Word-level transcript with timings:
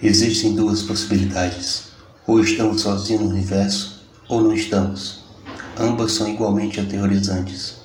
Existem 0.00 0.54
duas 0.54 0.84
possibilidades. 0.84 1.88
Ou 2.24 2.38
estamos 2.38 2.82
sozinhos 2.82 3.20
no 3.20 3.30
universo, 3.30 4.06
ou 4.28 4.40
não 4.40 4.52
estamos. 4.52 5.24
Ambas 5.76 6.12
são 6.12 6.28
igualmente 6.28 6.78
aterrorizantes. 6.78 7.78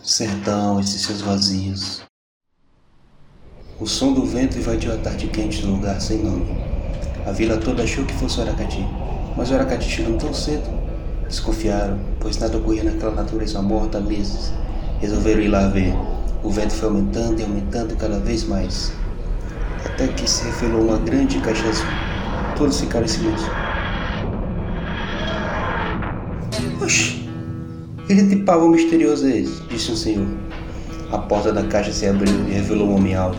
Sertão, 0.00 0.78
esses 0.78 1.02
seus 1.02 1.20
vazios. 1.20 2.02
O 3.80 3.86
som 3.88 4.12
do 4.12 4.24
vento 4.24 4.56
invadiu 4.56 4.94
a 4.94 4.98
tarde 4.98 5.26
quente 5.26 5.60
do 5.60 5.72
lugar 5.72 6.00
sem 6.00 6.22
nome. 6.22 6.46
A 7.26 7.32
vila 7.32 7.56
toda 7.56 7.82
achou 7.82 8.04
que 8.04 8.14
fosse 8.14 8.38
o 8.38 8.42
Aracati, 8.42 8.86
mas 9.36 9.50
o 9.50 9.54
Aracati 9.54 9.90
chegou 9.90 10.16
tão 10.16 10.32
cedo. 10.32 10.70
Desconfiaram, 11.26 11.98
pois 12.20 12.38
nada 12.38 12.56
ocorria 12.56 12.84
naquela 12.84 13.16
natureza 13.16 13.60
morta 13.60 13.98
há 13.98 14.00
meses. 14.00 14.52
Resolveram 15.00 15.40
ir 15.40 15.48
lá 15.48 15.66
ver. 15.66 15.92
O 16.44 16.50
vento 16.50 16.72
foi 16.74 16.88
aumentando 16.88 17.40
e 17.40 17.42
aumentando 17.42 17.96
cada 17.96 18.20
vez 18.20 18.44
mais 18.44 18.92
até 19.88 20.08
que 20.08 20.28
se 20.28 20.44
revelou 20.44 20.82
uma 20.82 20.98
grande 20.98 21.38
caixa 21.40 21.68
azul. 21.68 21.86
Todos 22.56 22.80
ficaram 22.80 23.04
em 23.04 23.08
silêncio. 23.08 23.50
Oxi, 26.82 27.28
ele 28.08 28.22
de 28.22 28.36
pavão 28.36 28.70
misterioso 28.70 29.26
é 29.26 29.38
esse? 29.38 29.62
disse 29.64 29.92
um 29.92 29.96
senhor. 29.96 30.26
A 31.10 31.18
porta 31.18 31.52
da 31.52 31.62
caixa 31.64 31.92
se 31.92 32.06
abriu 32.06 32.34
e 32.48 32.52
revelou 32.52 32.88
um 32.88 32.96
homem 32.96 33.14
alto, 33.14 33.38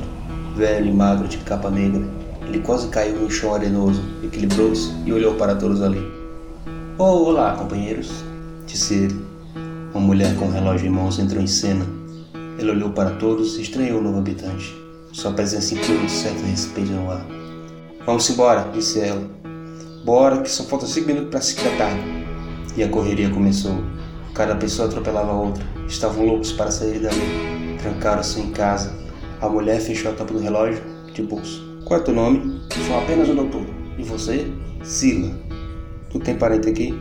velho 0.56 0.88
e 0.88 0.94
magro 0.94 1.28
de 1.28 1.38
capa 1.38 1.70
negra. 1.70 2.02
Ele 2.48 2.60
quase 2.60 2.88
caiu 2.88 3.16
no 3.16 3.30
chão 3.30 3.54
arenoso, 3.54 4.04
equilibrou-se 4.24 4.92
e 5.06 5.14
olhou 5.14 5.36
para 5.36 5.56
todos 5.56 5.82
ali. 5.82 6.02
Oh, 6.98 7.30
olá, 7.30 7.56
companheiros, 7.56 8.24
disse 8.66 8.96
ele. 8.96 9.26
Uma 9.94 10.02
mulher 10.02 10.36
com 10.36 10.46
um 10.46 10.52
relógio 10.52 10.88
em 10.88 10.90
mãos 10.90 11.20
entrou 11.20 11.42
em 11.42 11.48
cena. 11.48 11.86
Ele 12.58 12.72
olhou 12.72 12.90
para 12.90 13.12
todos 13.12 13.58
e 13.58 13.62
estranhou 13.62 14.00
o 14.00 14.04
novo 14.04 14.18
habitante. 14.18 14.89
Sua 15.12 15.32
presença 15.32 15.74
incluiu 15.74 16.02
um 16.02 16.10
certo 16.10 16.42
respeito 16.44 16.92
no 16.92 17.10
ar. 17.10 17.26
Vamos 18.06 18.30
embora, 18.30 18.70
disse 18.72 19.00
ela. 19.00 19.22
Bora, 20.06 20.42
que 20.42 20.50
só 20.50 20.64
falta 20.64 20.86
cinco 20.86 21.08
minutos 21.08 21.30
para 21.30 21.42
se 21.42 21.56
tarde. 21.56 22.00
E 22.78 22.84
a 22.84 22.90
correria 22.90 23.30
começou. 23.30 23.84
Cada 24.34 24.56
pessoa 24.56 24.88
atropelava 24.88 25.32
a 25.32 25.36
outra. 25.36 25.64
Estavam 25.88 26.26
loucos 26.26 26.52
para 26.52 26.72
sair 26.72 27.00
dali. 27.00 27.78
Trancaram-se 27.82 28.40
em 28.40 28.52
casa. 28.52 28.96
A 29.42 29.50
mulher 29.50 29.82
fechou 29.82 30.12
a 30.12 30.14
tampa 30.14 30.34
do 30.34 30.40
relógio 30.40 30.82
de 31.14 31.24
bolso. 31.24 31.62
Qual 31.86 32.00
é 32.00 32.04
teu 32.04 32.14
nome? 32.14 32.62
Sou 32.88 32.98
apenas 33.00 33.30
o 33.30 33.34
doutor. 33.34 33.66
E 33.98 34.04
você? 34.04 34.52
Sila. 34.84 35.32
Tu 36.12 36.20
tem 36.20 36.36
parente 36.36 36.70
aqui? 36.70 36.98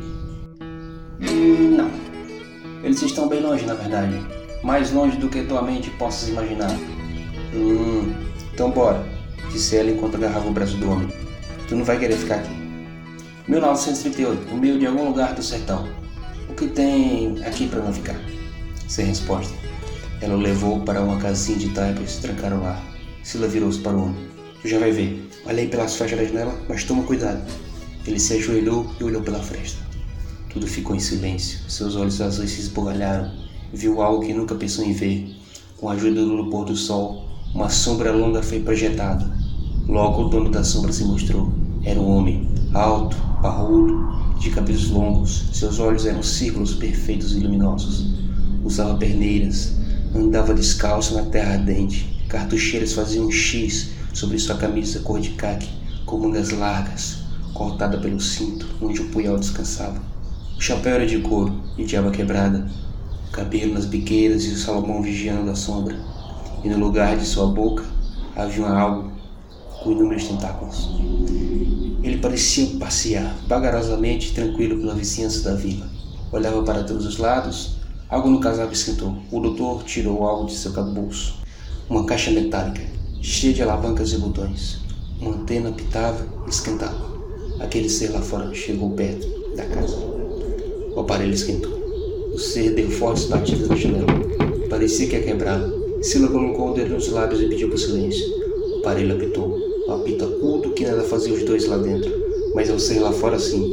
Hum, 1.21 1.77
não. 1.77 1.91
Eles 2.83 3.03
estão 3.03 3.29
bem 3.29 3.43
longe, 3.43 3.67
na 3.67 3.75
verdade. 3.75 4.19
Mais 4.63 4.93
longe 4.93 5.17
do 5.19 5.29
que 5.29 5.43
tua 5.43 5.63
mente 5.63 5.91
possas 5.91 6.31
imaginar. 6.31 6.71
Hum, 7.55 8.15
então 8.53 8.71
bora, 8.71 9.05
disse 9.51 9.77
ela 9.77 9.91
enquanto 9.91 10.17
agarrava 10.17 10.49
o 10.49 10.53
braço 10.53 10.77
do 10.77 10.91
homem. 10.91 11.09
Tu 11.69 11.75
não 11.77 11.85
vai 11.85 11.99
querer 11.99 12.17
ficar 12.17 12.37
aqui. 12.37 12.59
1938, 13.49 14.53
no 14.53 14.61
meio 14.61 14.79
de 14.79 14.87
algum 14.87 15.07
lugar 15.07 15.35
do 15.35 15.43
sertão. 15.43 15.89
O 16.49 16.55
que 16.55 16.67
tem 16.67 17.43
aqui 17.45 17.67
para 17.67 17.81
não 17.81 17.93
ficar? 17.93 18.21
Sem 18.87 19.07
resposta. 19.07 19.55
Ela 20.21 20.35
o 20.35 20.41
levou 20.41 20.81
para 20.81 21.01
uma 21.01 21.19
casinha 21.19 21.59
de 21.59 21.71
taipas 21.71 22.17
e 22.17 22.21
trancaram 22.21 22.61
lá. 22.61 22.83
Sila 23.23 23.47
virou-se 23.47 23.79
para 23.79 23.97
o 23.97 24.03
homem. 24.03 24.29
Tu 24.61 24.69
já 24.69 24.79
vai 24.79 24.91
ver. 24.91 25.29
Olhei 25.47 25.69
pelas 25.69 25.97
faixas 25.97 26.19
da 26.19 26.25
janela, 26.25 26.59
mas 26.69 26.85
toma 26.85 27.05
cuidado. 27.05 27.41
Ele 28.07 28.19
se 28.19 28.35
ajoelhou 28.35 28.91
e 28.99 29.05
olhou 29.05 29.23
pela 29.23 29.39
fresta. 29.39 29.79
Tudo 30.51 30.67
ficou 30.67 30.97
em 30.97 31.01
silêncio. 31.01 31.61
Seus 31.71 31.95
olhos 31.95 32.21
azuis 32.21 32.51
se 32.51 32.61
esbugalharam. 32.61 33.33
Viu 33.73 34.03
algo 34.03 34.27
que 34.27 34.35
nunca 34.35 34.55
pensou 34.55 34.85
em 34.85 34.93
ver. 34.93 35.37
Com 35.77 35.89
a 35.89 35.93
ajuda 35.93 36.25
do 36.25 36.51
pôr 36.51 36.65
do 36.65 36.75
sol, 36.75 37.28
uma 37.59 37.69
sombra 37.69 38.13
longa 38.13 38.41
foi 38.41 38.61
projetada. 38.61 39.29
Logo 39.89 40.23
o 40.23 40.29
dono 40.29 40.49
da 40.49 40.63
sombra 40.63 40.93
se 40.93 41.03
mostrou. 41.05 41.53
Era 41.83 41.99
um 41.99 42.09
homem, 42.09 42.49
alto, 42.73 43.17
parrudo, 43.43 44.39
de 44.39 44.51
cabelos 44.51 44.89
longos. 44.91 45.47
Seus 45.53 45.81
olhos 45.81 46.07
eram 46.07 46.23
círculos 46.23 46.75
perfeitos 46.75 47.33
e 47.33 47.41
luminosos. 47.41 48.15
Usava 48.65 48.97
perneiras, 48.97 49.73
andava 50.15 50.55
descalço 50.55 51.15
na 51.15 51.23
terra 51.23 51.55
ardente. 51.55 52.25
Cartucheiras 52.29 52.93
faziam 52.93 53.27
um 53.27 53.33
X 53.33 53.89
sobre 54.15 54.39
sua 54.39 54.55
camisa 54.55 55.01
cor 55.01 55.19
de 55.19 55.31
caque, 55.31 55.69
com 56.07 56.17
mangas 56.17 56.51
largas, 56.51 57.25
cortada 57.55 57.99
pelo 57.99 58.21
cinto, 58.21 58.69
onde 58.81 59.01
o 59.01 59.09
punhal 59.09 59.37
descansava. 59.37 60.01
O 60.57 60.61
chapéu 60.61 60.95
era 60.95 61.07
de 61.07 61.19
couro 61.19 61.61
e 61.77 61.85
de 61.85 61.97
aba 61.97 62.13
quebrada, 62.13 62.71
o 63.29 63.33
cabelo 63.33 63.75
nas 63.75 63.85
biqueiras 63.85 64.45
e 64.45 64.51
o 64.51 64.57
Salomão 64.57 65.03
vigiando 65.03 65.51
a 65.51 65.57
sombra 65.57 66.18
e 66.65 66.69
no 66.69 66.79
lugar 66.79 67.17
de 67.17 67.25
sua 67.25 67.47
boca 67.47 67.85
havia 68.35 68.67
algo 68.67 69.11
com 69.83 69.93
inúmeros 69.93 70.25
tentáculos. 70.25 70.89
Ele 72.03 72.19
parecia 72.19 72.79
passear 72.79 73.37
vagarosamente 73.47 74.33
tranquilo 74.33 74.79
pela 74.79 74.95
vizinhança 74.95 75.51
da 75.51 75.55
vila. 75.55 75.87
Olhava 76.33 76.63
para 76.63 76.85
todos 76.85 77.07
os 77.07 77.19
lados. 77.19 77.79
Algo 78.09 78.31
no 78.31 78.41
casaco 78.41 78.73
esquentou. 78.73 79.17
O 79.31 79.41
doutor 79.41 79.83
tirou 79.85 80.25
algo 80.25 80.47
de 80.47 80.55
seu 80.55 80.73
bolso. 80.73 81.37
Uma 81.89 82.05
caixa 82.05 82.31
metálica, 82.31 82.83
cheia 83.21 83.53
de 83.53 83.63
alavancas 83.63 84.13
e 84.13 84.19
botões. 84.19 84.79
Uma 85.21 85.33
antena 85.33 85.73
pitava 85.73 86.27
e 86.47 86.51
esquentava. 86.51 87.09
Aquele 87.61 87.89
ser 87.89 88.11
lá 88.11 88.21
fora 88.21 88.55
chegou 88.55 88.91
perto 88.91 89.27
da 89.57 89.65
casa. 89.67 89.97
O 90.95 91.01
aparelho 91.01 91.35
esquentou. 91.35 91.73
O 92.33 92.39
ser 92.39 92.75
deu 92.75 92.91
fortes 92.91 93.25
batidas 93.25 93.69
na 93.69 93.77
janela. 93.77 94.07
Parecia 94.71 95.09
que 95.09 95.17
ia 95.17 95.23
quebrar 95.23 95.61
Sila 96.01 96.29
colocou 96.29 96.71
o 96.71 96.75
dedo 96.75 96.95
nos 96.95 97.09
lábios 97.09 97.41
e 97.41 97.49
pediu 97.49 97.69
por 97.69 97.79
silêncio. 97.79 98.25
O 98.77 98.79
aparelho 98.79 99.17
apitou. 99.17 99.59
Um 99.89 99.93
apito 99.93 100.25
agudo 100.25 100.71
que 100.71 100.85
nada 100.85 101.03
fazia 101.03 101.35
os 101.35 101.43
dois 101.45 101.67
lá 101.67 101.77
dentro, 101.79 102.13
mas 102.55 102.71
ao 102.71 102.79
ser 102.79 103.01
lá 103.01 103.11
fora 103.11 103.39
sim. 103.39 103.73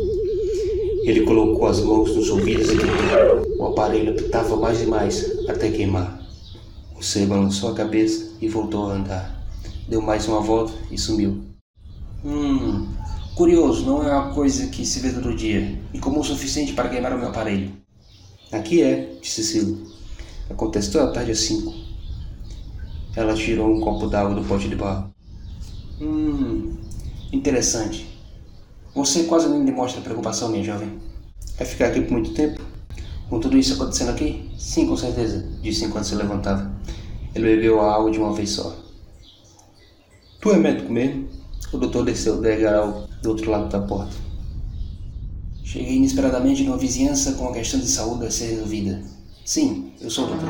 Ele 1.04 1.22
colocou 1.22 1.68
as 1.68 1.82
mãos 1.82 2.16
nos 2.16 2.30
ouvidos 2.30 2.72
e 2.72 2.76
gritou. 2.76 3.60
O 3.60 3.68
aparelho 3.68 4.12
apitava 4.12 4.56
mais 4.56 4.82
e 4.82 4.88
mais, 4.88 5.48
até 5.48 5.70
queimar. 5.70 6.20
O 6.98 7.04
ser 7.04 7.28
balançou 7.28 7.70
a 7.70 7.76
cabeça 7.76 8.32
e 8.42 8.48
voltou 8.48 8.88
a 8.88 8.94
andar. 8.94 9.46
Deu 9.88 10.02
mais 10.02 10.28
uma 10.28 10.40
volta 10.40 10.74
e 10.90 10.98
sumiu. 10.98 11.44
Hum, 12.24 12.88
curioso, 13.36 13.86
não 13.86 14.02
é 14.02 14.12
uma 14.12 14.34
coisa 14.34 14.66
que 14.68 14.84
se 14.84 15.00
vê 15.00 15.12
todo 15.12 15.36
dia, 15.36 15.80
e 15.94 16.00
como 16.00 16.22
o 16.22 16.24
suficiente 16.24 16.74
para 16.74 16.90
queimar 16.90 17.14
o 17.14 17.20
meu 17.20 17.28
aparelho. 17.28 17.72
Aqui 18.52 18.82
é, 18.82 19.12
disse 19.22 19.44
Silo. 19.44 19.78
Acontece 20.50 20.92
toda 20.92 21.12
tarde 21.12 21.32
às 21.32 21.40
cinco. 21.40 21.85
Ela 23.16 23.34
tirou 23.34 23.74
um 23.74 23.80
copo 23.80 24.08
d'água 24.08 24.36
do 24.36 24.44
pote 24.44 24.68
de 24.68 24.76
barro. 24.76 25.10
Hum, 26.02 26.76
interessante. 27.32 28.06
Você 28.94 29.24
quase 29.24 29.48
nem 29.50 29.64
demonstra 29.64 30.02
preocupação, 30.02 30.50
minha 30.50 30.64
jovem. 30.64 31.00
Vai 31.58 31.66
ficar 31.66 31.88
aqui 31.88 32.02
por 32.02 32.12
muito 32.12 32.34
tempo? 32.34 32.62
Com 33.30 33.40
tudo 33.40 33.58
isso 33.58 33.74
acontecendo 33.74 34.12
aqui? 34.12 34.52
Sim, 34.58 34.88
com 34.88 34.98
certeza, 34.98 35.48
disse 35.62 35.86
enquanto 35.86 36.06
se 36.06 36.16
levantava. 36.16 36.72
Ele 37.34 37.56
bebeu 37.56 37.82
a 37.82 37.96
água 37.96 38.12
de 38.12 38.20
uma 38.20 38.34
vez 38.34 38.52
só. 38.52 38.76
Tu 40.42 40.52
é 40.52 40.58
médico 40.58 40.92
mesmo? 40.92 41.28
O 41.74 41.78
doutor 41.78 42.06
desceu 42.06 42.36
o 42.36 42.42
degrau 42.42 43.08
do 43.22 43.30
outro 43.30 43.50
lado 43.50 43.70
da 43.70 43.80
porta. 43.80 44.16
Cheguei 45.64 45.96
inesperadamente 45.96 46.64
numa 46.64 46.78
vizinhança 46.78 47.34
com 47.34 47.50
a 47.50 47.54
questão 47.54 47.80
de 47.80 47.88
saúde 47.88 48.26
a 48.26 48.32
ser 48.32 48.52
resolvida. 48.52 49.02
Sim, 49.44 49.92
eu 50.00 50.10
sou 50.10 50.26
o 50.26 50.28
doutor. 50.28 50.50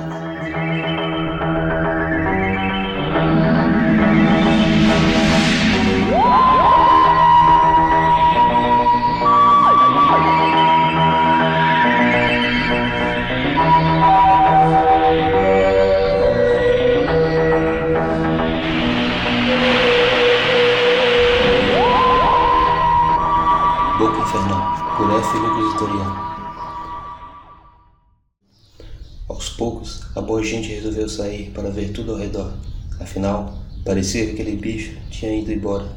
Aos 29.28 29.50
poucos, 29.50 30.02
a 30.16 30.22
boa 30.22 30.44
gente 30.44 30.70
resolveu 30.74 31.10
sair 31.10 31.52
para 31.52 31.70
ver 31.70 31.92
tudo 31.92 32.12
ao 32.12 32.18
redor. 32.18 32.54
Afinal, 33.00 33.58
parecia 33.84 34.26
que 34.26 34.32
aquele 34.32 34.56
bicho 34.56 34.98
tinha 35.10 35.36
ido 35.38 35.52
embora. 35.52 35.88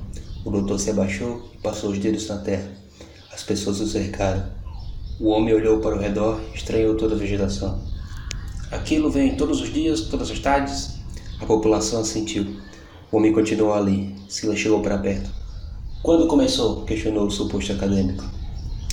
O 0.44 0.50
doutor 0.50 0.78
se 0.78 0.90
abaixou 0.90 1.50
e 1.54 1.58
passou 1.58 1.90
os 1.90 1.98
dedos 1.98 2.28
na 2.28 2.38
terra. 2.38 2.70
As 3.32 3.42
pessoas 3.42 3.80
o 3.80 3.86
cercaram. 3.86 4.44
O 5.20 5.28
homem 5.28 5.54
olhou 5.54 5.80
para 5.80 5.96
o 5.96 5.98
redor 5.98 6.40
e 6.52 6.56
estranhou 6.56 6.96
toda 6.96 7.14
a 7.14 7.18
vegetação. 7.18 7.80
Aquilo 8.70 9.10
vem 9.10 9.36
todos 9.36 9.60
os 9.60 9.72
dias, 9.72 10.02
todas 10.02 10.30
as 10.30 10.38
tardes? 10.38 10.98
A 11.40 11.46
população 11.46 12.00
assentiu. 12.00 12.56
O 13.10 13.16
homem 13.16 13.32
continuou 13.32 13.74
ali. 13.74 14.14
Sila 14.28 14.54
chegou 14.54 14.80
para 14.82 14.98
perto. 14.98 15.30
Quando 16.02 16.26
começou? 16.26 16.84
questionou 16.84 17.26
o 17.26 17.30
suposto 17.30 17.72
acadêmico. 17.72 18.24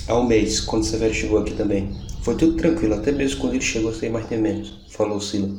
Há 0.07 0.17
um 0.17 0.25
mês, 0.25 0.59
quando 0.59 0.85
Severo 0.85 1.13
chegou 1.13 1.39
aqui 1.39 1.53
também. 1.53 1.95
Foi 2.21 2.35
tudo 2.35 2.57
tranquilo, 2.57 2.95
até 2.95 3.11
mesmo 3.11 3.41
quando 3.41 3.53
ele 3.53 3.61
chegou 3.61 3.93
sem 3.93 4.09
mais 4.09 4.29
nem 4.29 4.41
menos, 4.41 4.73
falou 4.89 5.21
Sila. 5.21 5.49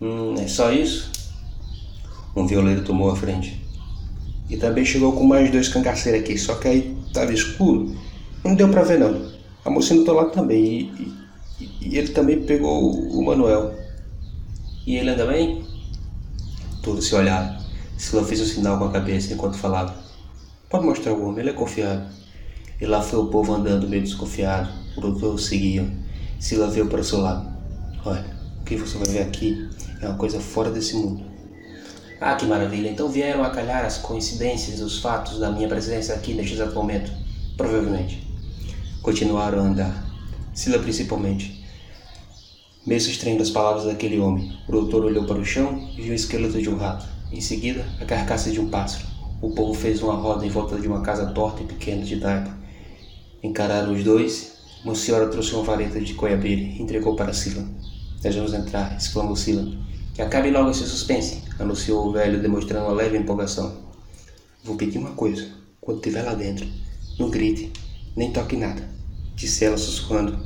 Hum, 0.00 0.34
é 0.38 0.48
só 0.48 0.72
isso? 0.72 1.10
Um 2.36 2.46
violeiro 2.46 2.84
tomou 2.84 3.10
a 3.10 3.16
frente. 3.16 3.62
E 4.48 4.56
também 4.56 4.84
chegou 4.84 5.12
com 5.12 5.24
mais 5.24 5.50
dois 5.50 5.68
cangaceiros 5.68 6.20
aqui, 6.20 6.36
só 6.36 6.54
que 6.56 6.68
aí 6.68 6.96
tava 7.12 7.32
escuro. 7.32 7.96
Não 8.44 8.54
deu 8.54 8.68
pra 8.68 8.82
ver 8.82 8.98
não. 8.98 9.32
A 9.64 9.70
mocinha 9.70 10.04
do 10.04 10.12
lado 10.12 10.30
também. 10.32 10.92
E, 11.58 11.64
e, 11.64 11.88
e 11.88 11.98
ele 11.98 12.08
também 12.08 12.42
pegou 12.42 12.92
o 12.92 13.24
Manuel. 13.24 13.74
E 14.86 14.96
ele 14.96 15.10
anda 15.10 15.24
bem? 15.26 15.64
Todos 16.82 17.06
se 17.06 17.14
olharam. 17.14 17.56
Sila 17.96 18.24
fez 18.24 18.40
um 18.40 18.44
sinal 18.44 18.78
com 18.78 18.84
a 18.84 18.90
cabeça 18.90 19.32
enquanto 19.32 19.56
falava. 19.56 19.94
Pode 20.68 20.84
mostrar 20.84 21.12
o 21.12 21.24
homem, 21.26 21.40
ele 21.40 21.50
é 21.50 21.52
confiável. 21.52 22.06
E 22.80 22.84
lá 22.84 23.00
foi 23.00 23.20
o 23.20 23.26
povo 23.26 23.54
andando 23.54 23.88
meio 23.88 24.02
desconfiado. 24.02 24.68
O 24.96 25.00
doutor 25.00 25.38
seguia. 25.38 25.88
Sila 26.38 26.68
veio 26.68 26.86
para 26.88 27.00
o 27.00 27.04
seu 27.04 27.20
lado. 27.20 27.48
Olha, 28.04 28.26
o 28.60 28.64
que 28.64 28.76
você 28.76 28.98
vai 28.98 29.08
ver 29.08 29.22
aqui 29.22 29.68
é 30.02 30.08
uma 30.08 30.18
coisa 30.18 30.38
fora 30.38 30.70
desse 30.70 30.94
mundo. 30.96 31.33
Ah, 32.26 32.36
que 32.36 32.46
maravilha. 32.46 32.88
Então 32.88 33.06
vieram 33.10 33.44
a 33.44 33.50
calhar 33.50 33.84
as 33.84 33.98
coincidências, 33.98 34.80
os 34.80 34.98
fatos 34.98 35.38
da 35.38 35.50
minha 35.50 35.68
presença 35.68 36.14
aqui 36.14 36.32
neste 36.32 36.54
exato 36.54 36.74
momento. 36.74 37.12
Provavelmente. 37.54 38.26
Continuaram 39.02 39.58
a 39.58 39.62
andar. 39.62 40.10
Sila 40.54 40.78
principalmente. 40.78 41.62
Mesmo 42.86 43.12
estranho 43.12 43.42
as 43.42 43.50
palavras 43.50 43.84
daquele 43.84 44.18
homem, 44.18 44.58
o 44.66 44.72
doutor 44.72 45.04
olhou 45.04 45.26
para 45.26 45.36
o 45.36 45.44
chão 45.44 45.86
e 45.98 46.00
viu 46.00 46.12
o 46.12 46.14
esqueleto 46.14 46.62
de 46.62 46.70
um 46.70 46.78
rato. 46.78 47.04
Em 47.30 47.42
seguida, 47.42 47.84
a 48.00 48.06
carcaça 48.06 48.50
de 48.50 48.58
um 48.58 48.70
pássaro. 48.70 49.04
O 49.42 49.50
povo 49.50 49.74
fez 49.74 50.02
uma 50.02 50.14
roda 50.14 50.46
em 50.46 50.48
volta 50.48 50.80
de 50.80 50.88
uma 50.88 51.02
casa 51.02 51.26
torta 51.26 51.62
e 51.62 51.66
pequena 51.66 52.06
de 52.06 52.16
taipa. 52.16 52.56
Encararam 53.42 53.92
os 53.92 54.02
dois. 54.02 54.54
Uma 54.82 54.94
senhora 54.94 55.28
trouxe 55.28 55.54
uma 55.54 55.62
vareta 55.62 56.00
de 56.00 56.14
coiabeira 56.14 56.62
e 56.62 56.80
entregou 56.80 57.16
para 57.16 57.34
Sila. 57.34 57.68
Devemos 58.22 58.54
entrar, 58.54 58.96
exclamou 58.96 59.36
Sila. 59.36 59.70
Que 60.14 60.22
acabe 60.22 60.50
logo 60.50 60.70
esse 60.70 60.86
suspense, 60.86 61.42
anunciou 61.58 62.06
o 62.06 62.12
velho, 62.12 62.40
demonstrando 62.40 62.86
uma 62.86 62.94
leve 62.94 63.16
empolgação. 63.16 63.84
Vou 64.62 64.76
pedir 64.76 64.98
uma 64.98 65.12
coisa. 65.12 65.46
Quando 65.80 65.98
estiver 65.98 66.22
lá 66.22 66.34
dentro, 66.34 66.66
não 67.18 67.30
grite, 67.30 67.72
nem 68.16 68.32
toque 68.32 68.56
nada, 68.56 68.88
disse 69.34 69.64
ela 69.64 69.76
sussurrando. 69.76 70.38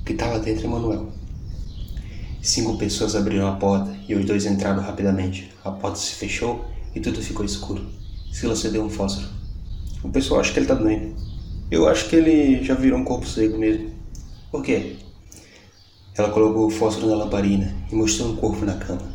O 0.00 0.04
que 0.04 0.12
está 0.12 0.26
lá 0.26 0.38
dentro 0.38 0.66
é 0.66 0.68
Manuel. 0.68 1.12
Cinco 2.42 2.76
pessoas 2.76 3.16
abriram 3.16 3.48
a 3.48 3.56
porta 3.56 3.96
e 4.06 4.14
os 4.14 4.26
dois 4.26 4.44
entraram 4.44 4.82
rapidamente. 4.82 5.50
A 5.64 5.70
porta 5.70 5.98
se 5.98 6.14
fechou 6.14 6.62
e 6.94 7.00
tudo 7.00 7.22
ficou 7.22 7.46
escuro. 7.46 7.82
Sila 8.30 8.54
cedeu 8.54 8.84
um 8.84 8.90
fósforo. 8.90 9.28
O 10.02 10.10
pessoal 10.10 10.40
acha 10.40 10.52
que 10.52 10.58
ele 10.58 10.66
está 10.66 10.74
doendo. 10.74 11.14
Eu 11.70 11.88
acho 11.88 12.08
que 12.10 12.16
ele 12.16 12.62
já 12.62 12.74
virou 12.74 12.98
um 12.98 13.04
corpo 13.04 13.26
seco 13.26 13.56
mesmo. 13.56 13.90
Por 14.50 14.62
quê? 14.62 14.96
Ela 16.14 16.28
colocou 16.28 16.66
o 16.66 16.70
fósforo 16.70 17.08
na 17.08 17.16
lamparina 17.16 17.74
e 17.90 17.94
mostrou 17.94 18.32
um 18.32 18.36
corpo 18.36 18.64
na 18.66 18.74
cama. 18.74 19.13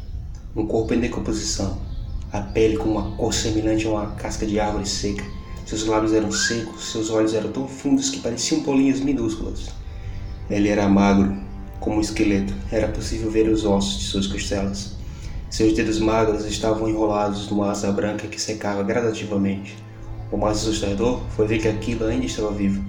Um 0.60 0.68
corpo 0.68 0.94
em 0.94 1.00
decomposição. 1.00 1.78
A 2.34 2.42
pele 2.42 2.76
com 2.76 2.90
uma 2.90 3.16
cor 3.16 3.34
semelhante 3.34 3.88
a 3.88 3.92
uma 3.92 4.08
casca 4.08 4.46
de 4.46 4.60
árvore 4.60 4.86
seca. 4.86 5.24
Seus 5.66 5.86
lábios 5.86 6.12
eram 6.12 6.34
secos, 6.34 6.92
seus 6.92 7.10
olhos 7.10 7.34
eram 7.34 7.50
tão 7.50 7.66
fundos 7.66 8.10
que 8.10 8.20
pareciam 8.20 8.60
bolinhas 8.60 9.00
minúsculas. 9.00 9.70
Ele 10.50 10.68
era 10.68 10.90
magro, 10.90 11.34
como 11.80 11.96
um 11.96 12.02
esqueleto. 12.02 12.54
Era 12.70 12.90
possível 12.90 13.32
ver 13.32 13.48
os 13.48 13.64
ossos 13.64 14.00
de 14.00 14.06
suas 14.08 14.28
costelas. 14.28 14.98
Seus 15.50 15.72
dedos 15.72 15.98
magros 15.98 16.44
estavam 16.44 16.90
enrolados 16.90 17.50
numa 17.50 17.72
asa 17.72 17.90
branca 17.90 18.28
que 18.28 18.42
secava 18.42 18.84
gradativamente. 18.84 19.78
O 20.30 20.36
mais 20.36 20.58
assustador 20.58 21.22
foi 21.38 21.48
ver 21.48 21.62
que 21.62 21.70
aquilo 21.70 22.04
ainda 22.04 22.26
estava 22.26 22.52
vivo. 22.52 22.84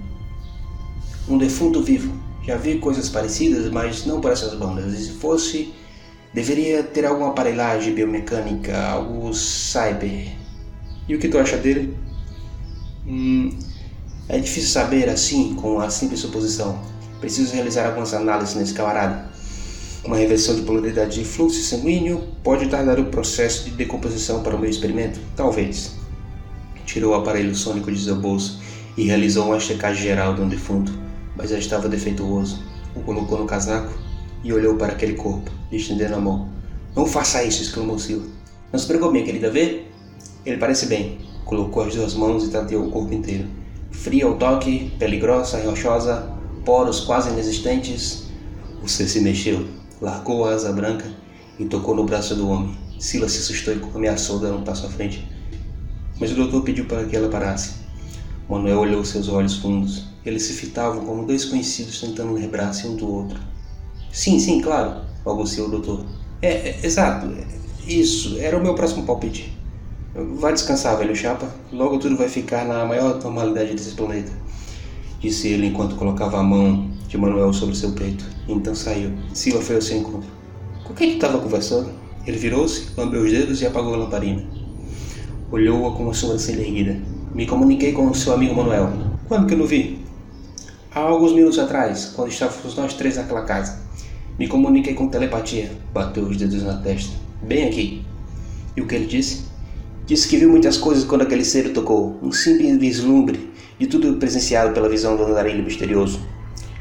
Um 1.25 1.37
defunto 1.37 1.81
vivo, 1.81 2.13
já 2.45 2.57
vi 2.57 2.79
coisas 2.79 3.07
parecidas, 3.07 3.71
mas 3.71 4.05
não 4.05 4.19
por 4.19 4.33
essas 4.33 4.55
bandas. 4.55 4.93
E 4.93 5.05
se 5.05 5.11
fosse, 5.13 5.73
deveria 6.33 6.83
ter 6.83 7.05
alguma 7.05 7.29
aparelhagem 7.29 7.93
biomecânica, 7.93 8.77
algo 8.77 9.33
cyber. 9.33 10.35
E 11.07 11.15
o 11.15 11.19
que 11.19 11.27
tu 11.27 11.37
acha 11.37 11.57
dele? 11.57 11.97
Hum, 13.05 13.57
é 14.29 14.39
difícil 14.39 14.69
saber 14.69 15.09
assim, 15.09 15.55
com 15.55 15.79
a 15.79 15.89
simples 15.89 16.19
suposição. 16.19 16.79
Preciso 17.19 17.53
realizar 17.53 17.87
algumas 17.87 18.13
análises 18.13 18.55
nesse 18.55 18.73
camarada. 18.73 19.29
Uma 20.03 20.17
reversão 20.17 20.55
de 20.55 20.61
polaridade 20.63 21.19
de 21.19 21.25
fluxo 21.25 21.61
sanguíneo 21.61 22.23
pode 22.43 22.67
tardar 22.69 22.99
o 22.99 23.05
processo 23.05 23.65
de 23.65 23.71
decomposição 23.71 24.41
para 24.41 24.55
o 24.55 24.59
meu 24.59 24.69
experimento? 24.69 25.19
Talvez. 25.35 25.95
Tirou 26.85 27.11
o 27.11 27.15
aparelho 27.15 27.55
sônico 27.55 27.91
de 27.91 28.03
seu 28.03 28.15
bolso 28.15 28.59
e 28.97 29.03
realizou 29.03 29.45
uma 29.47 29.59
checagem 29.59 30.01
geral 30.03 30.33
do 30.33 30.45
defunto 30.45 31.01
mas 31.35 31.49
já 31.49 31.57
estava 31.57 31.87
defeituoso. 31.87 32.63
O 32.95 33.01
colocou 33.01 33.39
no 33.39 33.45
casaco 33.45 33.91
e 34.43 34.51
olhou 34.53 34.75
para 34.75 34.93
aquele 34.93 35.13
corpo, 35.13 35.51
estendendo 35.71 36.15
a 36.15 36.19
mão. 36.19 36.49
Não 36.95 37.05
faça 37.05 37.43
isso, 37.43 37.61
exclamou 37.61 37.97
Sila. 37.97 38.23
Não 38.71 38.79
se 38.79 38.85
preocupe, 38.85 39.13
minha 39.13 39.25
querida, 39.25 39.49
vê? 39.49 39.83
Ele 40.45 40.57
parece 40.57 40.85
bem. 40.85 41.19
Colocou 41.45 41.83
as 41.83 41.95
duas 41.95 42.13
mãos 42.13 42.45
e 42.45 42.49
tateou 42.49 42.87
o 42.87 42.91
corpo 42.91 43.13
inteiro. 43.13 43.47
Frio 43.91 44.29
ao 44.29 44.37
toque, 44.37 44.91
pele 44.97 45.17
grossa 45.17 45.61
rochosa, 45.63 46.33
poros 46.65 47.01
quase 47.01 47.29
inexistentes. 47.29 48.23
O 48.83 48.87
ser 48.87 49.07
se 49.07 49.19
mexeu, 49.19 49.65
largou 50.01 50.45
a 50.45 50.53
asa 50.53 50.71
branca 50.71 51.05
e 51.59 51.65
tocou 51.65 51.95
no 51.95 52.03
braço 52.03 52.35
do 52.35 52.49
homem. 52.49 52.75
Sila 52.99 53.27
se 53.27 53.39
assustou 53.39 53.73
e 53.73 53.81
ameaçou 53.95 54.39
dar 54.39 54.53
um 54.53 54.63
passo 54.63 54.85
à 54.85 54.89
frente. 54.89 55.27
Mas 56.19 56.31
o 56.31 56.35
doutor 56.35 56.63
pediu 56.63 56.85
para 56.85 57.05
que 57.05 57.15
ela 57.15 57.29
parasse. 57.29 57.81
Manuel 58.49 58.79
olhou 58.79 59.03
seus 59.05 59.27
olhos 59.27 59.55
fundos. 59.57 60.05
Eles 60.25 60.43
se 60.43 60.53
fitavam 60.53 61.05
como 61.05 61.25
dois 61.25 61.45
conhecidos 61.45 61.99
tentando 61.99 62.33
lembrar-se 62.33 62.87
um 62.87 62.95
do 62.95 63.09
outro. 63.09 63.50
Sim, 64.11 64.39
sim, 64.39 64.61
claro, 64.61 65.01
balbuciou 65.23 65.67
o 65.67 65.71
doutor. 65.71 66.05
É, 66.41 66.49
é, 66.49 66.79
exato, 66.83 67.27
isso, 67.87 68.37
era 68.39 68.57
o 68.57 68.61
meu 68.61 68.75
próximo 68.75 69.05
palpite. 69.05 69.57
Vai 70.13 70.53
descansar, 70.53 70.97
velho 70.97 71.15
chapa. 71.15 71.47
Logo 71.71 71.97
tudo 71.97 72.17
vai 72.17 72.27
ficar 72.27 72.65
na 72.65 72.85
maior 72.85 73.21
normalidade 73.23 73.73
desse 73.73 73.95
planeta. 73.95 74.31
Disse 75.21 75.47
ele 75.47 75.67
enquanto 75.67 75.95
colocava 75.95 76.39
a 76.39 76.43
mão 76.43 76.91
de 77.07 77.17
Manuel 77.17 77.53
sobre 77.53 77.75
seu 77.75 77.93
peito. 77.93 78.25
Então 78.47 78.75
saiu. 78.75 79.11
Sila 79.33 79.61
foi 79.61 79.75
ao 79.75 79.81
seu 79.81 79.97
encontro. 79.97 80.29
Com 80.83 80.93
quem 80.93 81.13
estava 81.13 81.39
conversando? 81.39 81.91
Ele 82.27 82.37
virou-se, 82.37 82.87
lambeu 82.97 83.23
os 83.23 83.31
dedos 83.31 83.61
e 83.61 83.65
apagou 83.65 83.93
a 83.93 83.97
lamparina. 83.97 84.43
Olhou-a 85.49 85.95
com 85.95 86.03
uma 86.03 86.13
sobrancelha 86.13 86.61
erguida. 86.61 86.99
Me 87.33 87.45
comuniquei 87.45 87.93
com 87.93 88.07
o 88.07 88.13
seu 88.13 88.33
amigo 88.33 88.53
Manuel. 88.53 88.91
Quando 89.27 89.47
que 89.47 89.53
eu 89.53 89.57
não 89.57 89.65
vi? 89.65 90.05
Há 90.93 90.99
alguns 90.99 91.31
minutos 91.31 91.57
atrás, 91.57 92.11
quando 92.13 92.29
estávamos 92.29 92.75
nós 92.75 92.93
três 92.93 93.15
naquela 93.15 93.43
casa, 93.43 93.79
me 94.41 94.47
comuniquei 94.47 94.95
com 94.95 95.07
telepatia. 95.07 95.69
Bateu 95.93 96.23
os 96.23 96.35
dedos 96.35 96.63
na 96.63 96.73
testa. 96.77 97.13
Bem 97.43 97.67
aqui. 97.67 98.03
E 98.75 98.81
o 98.81 98.87
que 98.87 98.95
ele 98.95 99.05
disse? 99.05 99.43
Disse 100.07 100.27
que 100.27 100.35
viu 100.35 100.49
muitas 100.49 100.77
coisas 100.77 101.03
quando 101.03 101.21
aquele 101.21 101.45
ser 101.45 101.71
tocou. 101.73 102.17
Um 102.23 102.31
simples 102.31 102.75
vislumbre 102.77 103.51
de 103.77 103.85
tudo 103.85 104.15
presenciado 104.15 104.73
pela 104.73 104.89
visão 104.89 105.15
do 105.15 105.25
andarilho 105.25 105.63
misterioso. 105.63 106.19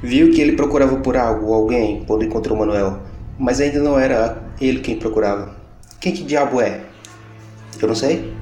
Viu 0.03 0.31
que 0.31 0.41
ele 0.41 0.53
procurava 0.53 0.97
por 1.01 1.19
algo 1.19 1.49
ou 1.49 1.55
alguém 1.55 2.03
quando 2.07 2.25
encontrou 2.25 2.57
Manuel, 2.57 2.99
mas 3.39 3.61
ainda 3.61 3.79
não 3.79 3.99
era 3.99 4.43
ele 4.59 4.81
quem 4.81 4.97
procurava. 4.97 5.55
Quem 6.01 6.15
que 6.15 6.25
diabo 6.25 6.63
é? 6.63 6.81
Eu 7.79 7.89
não 7.89 7.95
sei. 7.95 8.33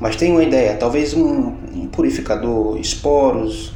Mas 0.00 0.16
tenho 0.16 0.36
uma 0.36 0.44
ideia, 0.44 0.78
talvez 0.78 1.12
um, 1.12 1.52
um 1.74 1.86
purificador, 1.88 2.78
esporos, 2.80 3.74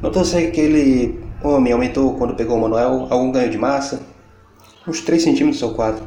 Notou 0.00 0.24
se 0.24 0.36
que 0.36 0.46
aquele 0.46 1.18
homem 1.48 1.72
aumentou 1.72 2.14
quando 2.14 2.34
pegou 2.34 2.56
o 2.56 2.60
Manuel 2.60 3.06
algum 3.10 3.30
ganho 3.30 3.50
de 3.50 3.58
massa? 3.58 4.00
Uns 4.86 5.00
3 5.00 5.22
centímetros 5.22 5.62
ou 5.62 5.74
4. 5.74 6.02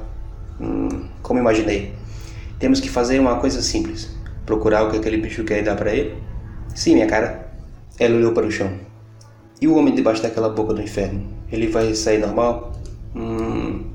Hum, 0.60 1.08
como 1.22 1.39
imaginei. 1.39 1.94
Temos 2.60 2.79
que 2.79 2.89
fazer 2.89 3.20
uma 3.20 3.39
coisa 3.39 3.62
simples. 3.62 4.10
Procurar 4.46 4.84
o 4.84 4.91
que 4.91 4.98
aquele 4.98 5.17
bicho 5.17 5.44
quer 5.44 5.63
dar 5.63 5.75
para 5.75 5.94
ele? 5.94 6.15
Sim, 6.74 6.96
minha 6.96 7.08
cara. 7.08 7.51
Ela 8.00 8.15
olhou 8.15 8.32
para 8.34 8.46
o 8.46 8.51
chão. 8.51 8.72
E 9.60 9.67
o 9.67 9.75
homem 9.75 9.94
debaixo 9.94 10.22
daquela 10.22 10.50
boca 10.50 10.74
do 10.74 10.82
inferno? 10.82 11.24
Ele 11.51 11.67
vai 11.67 11.94
sair 11.94 12.20
normal? 12.20 12.74
Hum, 13.15 13.86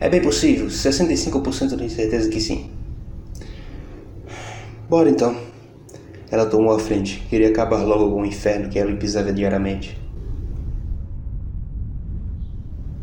é 0.00 0.08
bem 0.08 0.22
possível. 0.22 0.66
65% 0.66 1.76
de 1.76 1.90
certeza 1.90 2.28
que 2.28 2.40
sim. 2.40 2.70
Bora 4.88 5.08
então. 5.08 5.36
Ela 6.30 6.46
tomou 6.46 6.72
a 6.72 6.78
frente, 6.78 7.26
queria 7.28 7.48
acabar 7.48 7.82
logo 7.82 8.12
com 8.12 8.22
o 8.22 8.26
inferno 8.26 8.68
que 8.68 8.78
ela 8.78 8.94
pisava 8.96 9.32
diariamente. 9.32 9.98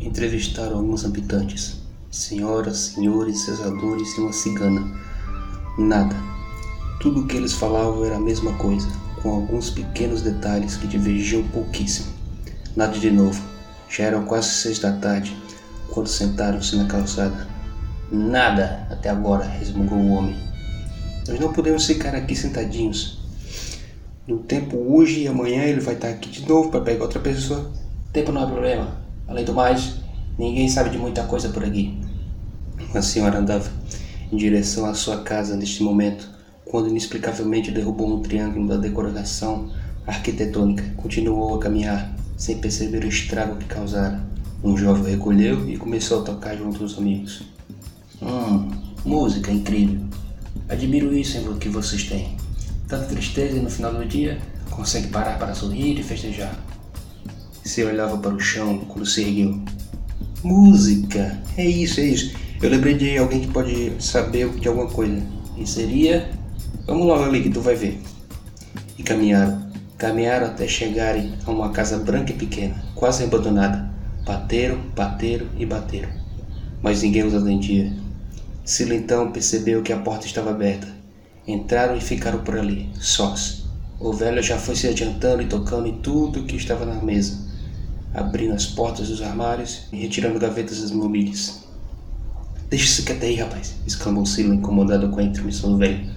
Entrevistaram 0.08 0.78
alguns 0.78 1.04
habitantes, 1.04 1.82
senhoras, 2.10 2.78
senhores, 2.78 3.42
cesadores 3.42 4.18
e 4.18 4.22
uma 4.22 4.32
cigana. 4.32 4.90
Nada. 5.78 6.16
Tudo 7.02 7.20
o 7.20 7.28
que 7.28 7.36
eles 7.36 7.52
falavam 7.52 8.06
era 8.06 8.16
a 8.16 8.20
mesma 8.20 8.54
coisa, 8.54 8.88
com 9.22 9.32
alguns 9.32 9.70
pequenos 9.70 10.22
detalhes 10.22 10.78
que 10.78 10.88
divergiam 10.88 11.44
pouquíssimo. 11.50 12.08
Nada 12.74 12.98
de 12.98 13.12
novo. 13.12 13.44
Já 13.90 14.06
eram 14.06 14.24
quase 14.24 14.48
seis 14.48 14.80
da 14.80 14.94
tarde, 14.94 15.36
quando 15.90 16.08
sentaram-se 16.08 16.78
na 16.78 16.86
calçada. 16.86 17.46
Nada 18.10 18.88
até 18.90 19.10
agora, 19.10 19.44
resmungou 19.44 19.98
o 19.98 20.12
homem. 20.12 20.38
Nós 21.28 21.38
não 21.38 21.52
podemos 21.52 21.86
ficar 21.86 22.16
aqui 22.16 22.34
sentadinhos. 22.34 23.20
No 24.26 24.38
tempo 24.38 24.78
hoje 24.78 25.24
e 25.24 25.28
amanhã 25.28 25.64
ele 25.64 25.82
vai 25.82 25.96
estar 25.96 26.08
aqui 26.08 26.30
de 26.30 26.48
novo 26.48 26.72
para 26.72 26.80
pegar 26.80 27.04
outra 27.04 27.20
pessoa. 27.20 27.70
Tempo 28.14 28.32
não 28.32 28.44
é 28.44 28.46
problema. 28.46 29.06
Além 29.28 29.44
do 29.44 29.54
mais, 29.54 29.97
ninguém 30.38 30.70
sabe 30.70 30.90
de 30.90 30.98
muita 30.98 31.24
coisa 31.24 31.50
por 31.50 31.64
aqui. 31.64 31.98
A 32.94 33.02
senhora 33.02 33.40
andava 33.40 33.70
em 34.32 34.38
direção 34.38 34.86
à 34.86 34.94
sua 34.94 35.22
casa 35.22 35.56
neste 35.56 35.84
momento, 35.84 36.30
quando 36.66 36.90
inexplicavelmente 36.90 37.72
derrubou 37.72 38.14
um 38.14 38.22
triângulo 38.22 38.68
da 38.68 38.78
decoração 38.78 39.72
arquitetônica. 40.06 40.84
Continuou 40.98 41.56
a 41.56 41.60
caminhar, 41.60 42.16
sem 42.38 42.58
perceber 42.58 43.04
o 43.04 43.10
estrago 43.10 43.58
que 43.58 43.66
causara. 43.66 44.22
Um 44.64 44.76
jovem 44.76 45.16
recolheu 45.16 45.70
e 45.70 45.78
começou 45.78 46.22
a 46.22 46.24
tocar 46.24 46.56
junto 46.58 46.82
aos 46.82 46.98
amigos. 46.98 47.44
Hum, 48.22 48.72
música 49.06 49.52
incrível. 49.52 50.02
Admiro 50.68 51.14
isso 51.14 51.38
em 51.38 51.58
que 51.58 51.70
vocês 51.70 52.04
têm. 52.04 52.36
Tanta 52.88 53.06
tristeza 53.06 53.58
e 53.58 53.62
no 53.62 53.70
final 53.70 53.94
do 53.94 54.06
dia 54.06 54.40
consegue 54.70 55.08
parar 55.08 55.38
para 55.38 55.54
sorrir 55.54 56.00
e 56.00 56.04
festejar. 56.04 56.58
Você 57.64 57.84
olhava 57.84 58.18
para 58.18 58.34
o 58.34 58.40
chão 58.40 58.80
quando 58.80 59.06
se 59.06 59.22
ergueu. 59.22 59.62
Música! 60.44 61.42
É 61.58 61.66
isso, 61.66 62.00
é 62.00 62.04
isso. 62.04 62.36
Eu 62.62 62.70
lembrei 62.70 62.94
de 62.94 63.18
alguém 63.18 63.42
que 63.42 63.48
pode 63.48 63.92
saber 64.00 64.48
de 64.50 64.68
alguma 64.68 64.88
coisa. 64.88 65.20
E 65.58 65.66
seria. 65.66 66.30
Vamos 66.86 67.08
logo 67.08 67.24
ali 67.24 67.42
que 67.42 67.50
tu 67.50 67.60
vai 67.60 67.74
ver. 67.74 68.00
E 68.98 69.02
caminharam. 69.02 69.68
Caminharam 69.98 70.46
até 70.46 70.68
chegarem 70.68 71.34
a 71.44 71.50
uma 71.50 71.72
casa 71.72 71.98
branca 71.98 72.32
e 72.32 72.36
pequena, 72.36 72.76
quase 72.94 73.24
abandonada. 73.24 73.92
Bateram, 74.24 74.80
bateram 74.96 75.48
e 75.58 75.66
bateram. 75.66 76.10
Mas 76.84 77.02
ninguém 77.02 77.26
os 77.26 77.34
atendia. 77.34 77.92
Sila 78.64 78.94
então 78.94 79.32
percebeu 79.32 79.82
que 79.82 79.92
a 79.92 79.98
porta 79.98 80.28
estava 80.28 80.52
aberta. 80.52 80.88
Entraram 81.48 81.98
e 81.98 82.02
ficaram 82.02 82.40
por 82.40 82.60
ali, 82.60 82.90
sós. 83.00 83.66
O 84.00 84.14
velho 84.14 84.44
já 84.44 84.60
foi 84.60 84.76
se 84.76 84.88
adiantando 84.88 85.42
e 85.42 85.48
tocando 85.48 85.88
em 85.88 85.98
tudo 85.98 86.44
que 86.44 86.56
estava 86.56 86.86
na 86.86 87.02
mesa 87.02 87.47
abrindo 88.18 88.54
as 88.54 88.66
portas 88.66 89.10
dos 89.10 89.22
armários 89.22 89.84
e 89.94 89.98
retirando 89.98 90.40
gavetas 90.40 90.82
das 90.82 90.92
mobílias. 90.92 91.64
Deixa 92.68 92.86
isso 92.86 93.06
quieto 93.06 93.24
aí, 93.24 93.36
rapaz, 93.36 93.76
exclamou 93.86 94.26
Sila, 94.26 94.56
incomodado 94.56 95.08
com 95.10 95.20
a 95.20 95.24
intermissão 95.24 95.72
do 95.72 95.78
velho. 95.78 96.10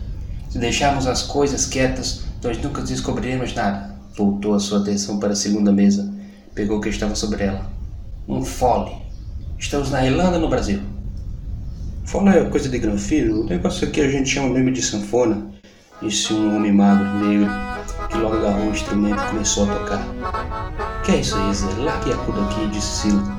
Se 0.49 0.59
deixarmos 0.59 1.07
as 1.07 1.23
coisas 1.23 1.67
quietas, 1.67 2.23
nós 2.43 2.61
nunca 2.61 2.83
descobriremos 2.83 3.55
nada. 3.55 3.95
Voltou 4.17 4.55
a 4.55 4.59
sua 4.59 4.81
atenção 4.81 5.19
para 5.19 5.33
a 5.33 5.37
segunda 5.37 5.71
mesa. 5.71 6.13
Pegou 6.55 6.79
o 6.79 6.81
que 6.81 6.89
estava 6.89 7.15
sobre 7.15 7.45
ela. 7.45 7.71
Um 8.27 8.43
fole. 8.43 8.93
Estamos 9.59 9.91
na 9.91 10.05
Irlanda 10.05 10.39
no 10.39 10.49
Brasil? 10.49 10.81
Fole 12.05 12.31
é 12.31 12.45
coisa 12.47 12.69
de 12.69 12.79
granfino. 12.79 13.43
O 13.43 13.45
negócio 13.45 13.87
aqui 13.87 14.01
a 14.01 14.11
gente 14.11 14.31
chama 14.31 14.49
mesmo 14.49 14.73
de 14.73 14.83
sanfona. 14.83 15.47
Disse 16.03 16.33
um 16.33 16.57
homem 16.57 16.73
magro, 16.73 17.07
negro, 17.25 17.47
que 18.11 18.19
logo 18.19 18.37
agarrou 18.37 18.67
o 18.67 18.71
instrumento 18.71 19.23
e 19.23 19.29
começou 19.29 19.71
a 19.71 19.75
tocar. 19.75 20.07
Que 21.05 21.13
é 21.13 21.17
isso 21.17 21.37
aí, 21.37 21.55
Zé? 21.55 21.67
Largue 21.79 22.13
a 22.13 22.17
tudo 22.17 22.41
aqui, 22.43 22.67
disse 22.69 23.03
Silo. 23.03 23.33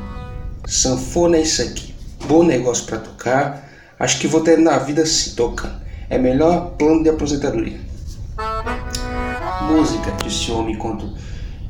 Sanfona 0.66 1.38
é 1.38 1.42
isso 1.42 1.62
aqui. 1.62 1.94
Bom 2.28 2.44
negócio 2.44 2.86
para 2.86 2.98
tocar. 3.00 3.70
Acho 4.00 4.20
que 4.20 4.28
vou 4.28 4.42
ter 4.42 4.58
na 4.58 4.78
vida 4.80 5.06
se 5.06 5.36
tocando. 5.36 5.76
É 6.10 6.18
melhor 6.18 6.72
plano 6.72 7.04
de 7.04 7.10
aposentadoria. 7.10 7.80
Música, 9.64 10.12
disse 10.24 10.52
o 10.52 10.60
homem 10.60 10.76
enquanto 10.76 11.14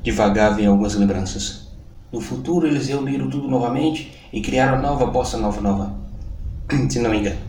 devagava 0.03 0.61
em 0.61 0.67
algumas 0.67 0.95
lembranças. 0.95 1.67
No 2.11 2.21
futuro 2.21 2.67
eles 2.67 2.87
reuniram 2.87 3.29
tudo 3.29 3.47
novamente 3.47 4.13
e 4.31 4.41
criaram 4.41 4.77
a 4.77 4.81
nova 4.81 5.05
bossa 5.05 5.37
nova 5.37 5.61
nova. 5.61 5.93
se 6.89 6.99
não 6.99 7.09
me 7.09 7.19
engano. 7.19 7.39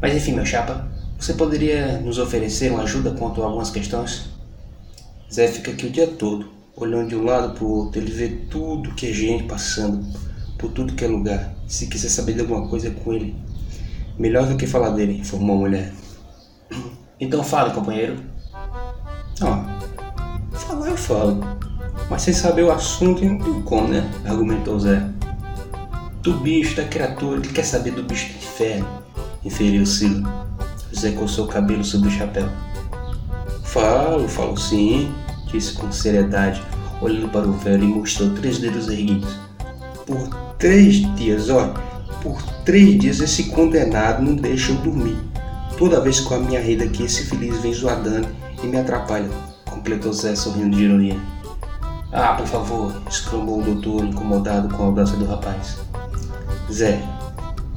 Mas 0.00 0.14
enfim, 0.14 0.32
meu 0.32 0.44
chapa, 0.44 0.88
você 1.18 1.34
poderia 1.34 1.98
nos 1.98 2.18
oferecer 2.18 2.70
uma 2.70 2.82
ajuda 2.82 3.12
quanto 3.12 3.42
a 3.42 3.46
algumas 3.46 3.70
questões? 3.70 4.35
Zé 5.32 5.48
fica 5.48 5.70
aqui 5.70 5.86
o 5.86 5.90
dia 5.90 6.06
todo 6.06 6.56
olhando 6.76 7.08
de 7.08 7.16
um 7.16 7.24
lado 7.24 7.54
para 7.54 7.64
o 7.64 7.70
outro, 7.70 8.00
ele 8.00 8.12
vê 8.12 8.28
tudo 8.28 8.94
que 8.94 9.08
é 9.08 9.12
gente 9.12 9.44
passando, 9.44 10.06
por 10.58 10.70
tudo 10.70 10.92
que 10.92 11.04
é 11.04 11.08
lugar. 11.08 11.54
Se 11.66 11.86
quiser 11.86 12.10
saber 12.10 12.34
de 12.34 12.40
alguma 12.40 12.68
coisa 12.68 12.88
é 12.88 12.90
com 12.90 13.12
ele. 13.12 13.34
Melhor 14.18 14.46
do 14.46 14.56
que 14.56 14.66
falar 14.66 14.90
dele, 14.90 15.18
informou 15.18 15.56
a 15.56 15.60
mulher. 15.60 15.92
Então 17.18 17.42
fale, 17.42 17.72
companheiro. 17.72 18.18
Ah, 19.40 19.78
falar 20.52 20.90
eu 20.90 20.98
falo. 20.98 21.40
Mas 22.10 22.20
sem 22.20 22.34
saber 22.34 22.62
o 22.64 22.70
assunto 22.70 23.24
não 23.24 23.38
tem 23.38 23.62
como, 23.62 23.88
né? 23.88 24.06
Argumentou 24.26 24.78
Zé. 24.78 25.02
Do 26.20 26.34
bicho, 26.34 26.76
da 26.76 26.84
criatura, 26.84 27.40
ele 27.40 27.48
quer 27.48 27.64
saber 27.64 27.92
do 27.92 28.02
bicho 28.02 28.28
do 28.34 28.36
inferno, 28.36 28.86
inferiu 29.42 29.86
Silo. 29.86 30.30
Zé 30.94 31.12
coçou 31.12 31.46
o 31.46 31.48
cabelo 31.48 31.82
sob 31.82 32.06
o 32.06 32.10
chapéu. 32.10 32.50
Falo, 33.76 34.26
falo 34.26 34.56
sim, 34.56 35.14
disse 35.52 35.74
com 35.74 35.92
seriedade, 35.92 36.62
olhando 37.02 37.28
para 37.28 37.46
o 37.46 37.52
velho 37.52 37.84
e 37.84 37.86
mostrou 37.86 38.30
três 38.30 38.56
dedos 38.56 38.88
erguidos. 38.88 39.36
Por 40.06 40.30
três 40.56 40.94
dias, 41.14 41.50
olha, 41.50 41.74
por 42.22 42.40
três 42.64 42.98
dias 42.98 43.20
esse 43.20 43.50
condenado 43.50 44.22
não 44.22 44.34
deixa 44.34 44.72
eu 44.72 44.76
dormir. 44.76 45.18
Toda 45.76 46.00
vez 46.00 46.20
com 46.20 46.36
a 46.36 46.38
minha 46.38 46.58
rede 46.58 46.84
aqui, 46.84 47.02
esse 47.02 47.26
feliz 47.26 47.58
vem 47.58 47.74
zoadando 47.74 48.26
e 48.64 48.66
me 48.66 48.78
atrapalha, 48.78 49.28
completou 49.66 50.10
Zé 50.10 50.34
sorrindo 50.34 50.74
de 50.74 50.84
ironia. 50.84 51.20
Ah, 52.14 52.32
por 52.32 52.46
favor, 52.46 53.02
exclamou 53.06 53.60
o 53.60 53.62
doutor, 53.62 54.06
incomodado 54.06 54.74
com 54.74 54.84
a 54.84 54.86
audácia 54.86 55.18
do 55.18 55.26
rapaz. 55.26 55.76
Zé, 56.72 56.98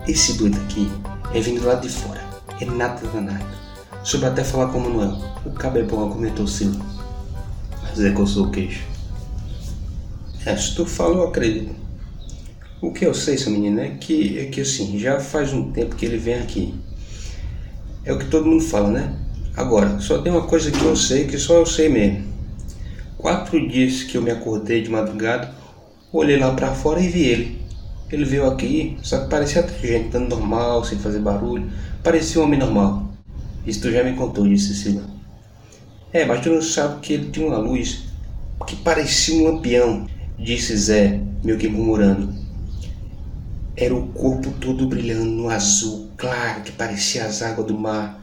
esse 0.08 0.38
doido 0.38 0.62
aqui 0.62 0.90
é 1.34 1.42
vindo 1.42 1.68
lá 1.68 1.76
de 1.76 1.90
fora, 1.90 2.22
é 2.62 2.64
nada 2.64 3.06
danado. 3.14 3.59
Soube 4.10 4.26
até 4.26 4.44
falar 4.44 4.72
com 4.72 4.80
o 4.80 4.82
Manuel. 4.82 5.20
O 5.46 5.52
cabo 5.52 5.78
é 5.78 5.84
bom, 5.84 6.10
comentou 6.10 6.48
Silvio. 6.48 6.82
Zé 7.96 8.10
coçou 8.10 8.48
o 8.48 8.50
queixo. 8.50 8.84
É, 10.44 10.58
se 10.58 10.74
tu 10.74 10.84
fala, 10.84 11.14
eu 11.14 11.28
acredito. 11.28 11.76
O 12.82 12.92
que 12.92 13.06
eu 13.06 13.14
sei, 13.14 13.38
seu 13.38 13.52
menino, 13.52 13.80
é 13.80 13.90
que, 13.90 14.40
é 14.40 14.46
que 14.46 14.62
assim, 14.62 14.98
já 14.98 15.20
faz 15.20 15.54
um 15.54 15.72
tempo 15.72 15.96
que 15.96 16.08
ele 16.08 16.18
vem 16.18 16.40
aqui. 16.40 16.74
É 18.04 18.12
o 18.12 18.18
que 18.18 18.26
todo 18.26 18.48
mundo 18.48 18.64
fala, 18.64 18.90
né? 18.90 19.16
Agora, 19.56 20.00
só 20.00 20.18
tem 20.18 20.32
uma 20.32 20.48
coisa 20.48 20.72
que 20.72 20.84
eu 20.84 20.96
sei, 20.96 21.28
que 21.28 21.38
só 21.38 21.58
eu 21.58 21.68
sei 21.68 21.88
mesmo. 21.88 22.26
Quatro 23.16 23.70
dias 23.70 24.02
que 24.02 24.18
eu 24.18 24.24
me 24.24 24.32
acordei 24.32 24.82
de 24.82 24.90
madrugada, 24.90 25.54
olhei 26.12 26.40
lá 26.40 26.52
para 26.56 26.74
fora 26.74 27.00
e 27.00 27.08
vi 27.08 27.26
ele. 27.26 27.62
Ele 28.12 28.26
veio 28.26 28.48
aqui, 28.48 28.98
só 29.04 29.20
que 29.20 29.30
parecia 29.30 29.62
gente 29.84 30.18
andando 30.18 30.30
normal, 30.30 30.84
sem 30.84 30.98
fazer 30.98 31.20
barulho. 31.20 31.70
Parecia 32.02 32.42
um 32.42 32.46
homem 32.46 32.58
normal. 32.58 33.09
Isso 33.70 33.82
tu 33.82 33.92
já 33.92 34.04
me 34.04 34.14
contou, 34.14 34.48
disse 34.48 34.74
Cecília. 34.74 35.04
É, 36.12 36.26
mas 36.26 36.42
tu 36.42 36.50
não 36.50 36.60
sabe 36.60 37.02
que 37.02 37.14
ele 37.14 37.30
tinha 37.30 37.46
uma 37.46 37.60
luz 37.60 38.06
que 38.66 38.76
parecia 38.78 39.36
um 39.36 39.44
lampião, 39.44 40.08
disse 40.40 40.76
Zé, 40.76 41.22
meio 41.44 41.56
que 41.60 41.68
murmurando. 41.68 42.34
Era 43.78 43.94
o 43.94 44.08
corpo 44.08 44.50
todo 44.60 44.88
brilhando 44.88 45.26
no 45.26 45.50
azul, 45.52 46.10
claro, 46.18 46.64
que 46.64 46.72
parecia 46.72 47.26
as 47.26 47.44
águas 47.44 47.68
do 47.68 47.78
mar. 47.78 48.20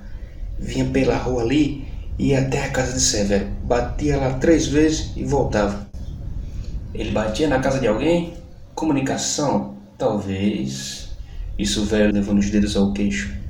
Vinha 0.59 0.87
pela 0.87 1.17
rua 1.17 1.43
ali 1.43 1.87
e 2.19 2.31
ia 2.31 2.41
até 2.41 2.65
a 2.65 2.71
casa 2.71 2.95
de 2.95 3.01
Severo. 3.01 3.47
Batia 3.63 4.17
lá 4.17 4.35
três 4.41 4.67
vezes 4.67 5.13
e 5.15 5.23
voltava. 5.25 5.87
Ele 6.93 7.13
batia 7.13 7.47
na 7.47 7.61
casa 7.61 7.79
de 7.79 7.87
alguém? 7.87 8.35
Comunicação? 8.75 9.77
Talvez. 9.97 11.11
Isso 11.57 11.83
o 11.83 11.85
velho 11.85 12.13
levando 12.13 12.41
os 12.41 12.51
dedos 12.51 12.77
ao 12.77 12.93
queixo. 12.93 13.46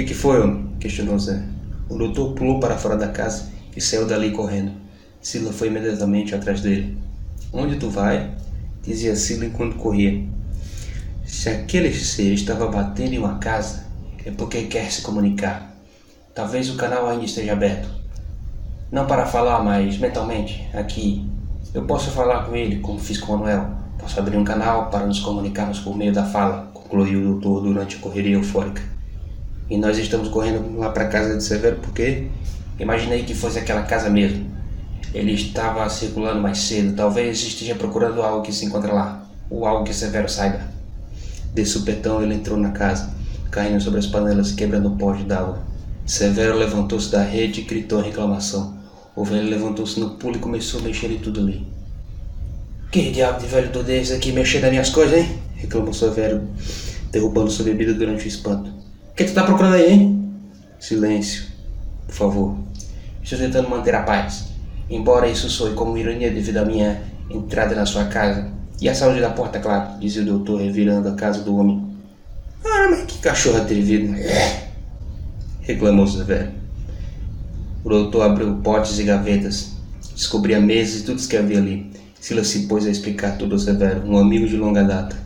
Que, 0.00 0.06
que 0.06 0.14
foi, 0.14 0.64
questionou 0.80 1.18
Zé. 1.18 1.42
O 1.86 1.98
doutor 1.98 2.32
pulou 2.32 2.58
para 2.58 2.78
fora 2.78 2.96
da 2.96 3.08
casa 3.08 3.50
e 3.76 3.82
saiu 3.82 4.06
dali 4.06 4.30
correndo. 4.30 4.72
Sila 5.20 5.52
foi 5.52 5.68
imediatamente 5.68 6.34
atrás 6.34 6.62
dele. 6.62 6.96
Onde 7.52 7.76
tu 7.76 7.90
vai? 7.90 8.30
dizia 8.82 9.14
Sila 9.14 9.44
enquanto 9.44 9.76
corria. 9.76 10.26
Se 11.26 11.50
aquele 11.50 11.92
ser 11.92 12.32
estava 12.32 12.66
batendo 12.68 13.12
em 13.12 13.18
uma 13.18 13.36
casa, 13.36 13.84
é 14.24 14.30
porque 14.30 14.62
quer 14.62 14.90
se 14.90 15.02
comunicar. 15.02 15.70
Talvez 16.34 16.70
o 16.70 16.76
canal 16.76 17.06
ainda 17.06 17.26
esteja 17.26 17.52
aberto. 17.52 17.90
Não 18.90 19.06
para 19.06 19.26
falar, 19.26 19.62
mas 19.62 19.98
mentalmente, 19.98 20.66
aqui. 20.72 21.28
Eu 21.74 21.84
posso 21.84 22.10
falar 22.10 22.46
com 22.46 22.56
ele, 22.56 22.80
como 22.80 22.98
fiz 22.98 23.18
com 23.18 23.34
o 23.34 23.36
Manuel. 23.36 23.68
Posso 23.98 24.18
abrir 24.18 24.38
um 24.38 24.44
canal 24.44 24.88
para 24.88 25.04
nos 25.04 25.20
comunicarmos 25.20 25.78
por 25.80 25.94
meio 25.94 26.14
da 26.14 26.24
fala, 26.24 26.70
concluiu 26.72 27.20
o 27.20 27.32
doutor 27.32 27.64
durante 27.64 27.96
a 27.96 27.98
correria 27.98 28.36
eufórica. 28.36 28.99
E 29.70 29.78
nós 29.78 29.96
estamos 29.98 30.28
correndo 30.28 30.76
lá 30.76 30.90
para 30.90 31.06
casa 31.06 31.36
de 31.36 31.44
Severo 31.44 31.76
porque 31.76 32.26
imaginei 32.76 33.22
que 33.22 33.34
fosse 33.34 33.56
aquela 33.56 33.82
casa 33.82 34.10
mesmo. 34.10 34.50
Ele 35.14 35.32
estava 35.32 35.88
circulando 35.88 36.40
mais 36.40 36.58
cedo, 36.58 36.96
talvez 36.96 37.40
esteja 37.40 37.76
procurando 37.76 38.20
algo 38.20 38.42
que 38.42 38.52
se 38.52 38.64
encontra 38.64 38.92
lá, 38.92 39.24
ou 39.48 39.64
algo 39.64 39.84
que 39.84 39.94
Severo 39.94 40.28
saiba. 40.28 40.60
De 41.54 41.64
supetão 41.64 42.20
ele 42.20 42.34
entrou 42.34 42.58
na 42.58 42.70
casa, 42.70 43.14
caindo 43.52 43.80
sobre 43.80 44.00
as 44.00 44.06
panelas 44.06 44.50
e 44.50 44.54
quebrando 44.56 44.88
um 44.88 44.96
pote 44.96 45.22
d'água. 45.22 45.60
Severo 46.04 46.58
levantou-se 46.58 47.10
da 47.10 47.22
rede 47.22 47.60
e 47.60 47.64
gritou 47.64 48.00
em 48.00 48.06
reclamação. 48.06 48.76
O 49.14 49.24
velho 49.24 49.48
levantou-se 49.48 50.00
no 50.00 50.10
pulo 50.10 50.34
e 50.34 50.40
começou 50.40 50.80
a 50.80 50.82
mexer 50.82 51.12
em 51.12 51.18
tudo 51.18 51.40
ali. 51.40 51.64
Que 52.90 53.12
diabo 53.12 53.38
de 53.38 53.46
velho 53.46 53.70
do 53.70 53.84
desse 53.84 54.12
aqui 54.12 54.32
mexendo 54.32 54.62
nas 54.62 54.70
minhas 54.72 54.90
coisas, 54.90 55.16
hein? 55.16 55.38
reclamou 55.54 55.94
Severo, 55.94 56.42
derrubando 57.12 57.50
sua 57.52 57.64
bebida 57.64 57.94
durante 57.94 58.24
o 58.24 58.28
espanto 58.28 58.79
que 59.24 59.32
tu 59.32 59.34
tá 59.34 59.42
procurando 59.42 59.74
aí, 59.74 59.92
hein? 59.92 60.32
Silêncio, 60.78 61.44
por 62.06 62.14
favor. 62.14 62.58
Estou 63.22 63.38
tentando 63.38 63.68
manter 63.68 63.94
a 63.94 64.02
paz. 64.02 64.46
Embora 64.88 65.28
isso 65.28 65.50
soe 65.50 65.74
como 65.74 65.98
ironia 65.98 66.30
devido 66.30 66.56
à 66.56 66.64
minha 66.64 67.02
entrada 67.28 67.74
na 67.74 67.84
sua 67.84 68.06
casa. 68.06 68.50
E 68.80 68.88
a 68.88 68.94
saúde 68.94 69.20
da 69.20 69.28
porta, 69.28 69.58
claro, 69.58 69.98
dizia 70.00 70.22
o 70.22 70.24
doutor, 70.24 70.62
revirando 70.62 71.06
a 71.06 71.14
casa 71.14 71.42
do 71.42 71.54
homem. 71.54 71.86
Ah, 72.64 72.88
mas 72.88 73.02
que 73.02 73.18
cachorro 73.18 73.58
atrevido. 73.58 74.14
É. 74.14 74.68
reclamou 75.60 76.06
Severo. 76.06 76.52
O 77.84 77.90
doutor 77.90 78.22
abriu 78.22 78.54
potes 78.62 78.98
e 78.98 79.02
gavetas, 79.02 79.72
descobria 80.14 80.60
mesas 80.60 81.02
e 81.02 81.04
tudo 81.04 81.28
que 81.28 81.36
havia 81.36 81.58
ali. 81.58 81.90
Silas 82.18 82.48
se 82.48 82.66
pôs 82.66 82.86
a 82.86 82.90
explicar 82.90 83.36
tudo 83.36 83.54
ao 83.54 83.58
Severo, 83.58 84.02
um 84.06 84.16
amigo 84.16 84.46
de 84.46 84.56
longa 84.56 84.82
data. 84.82 85.16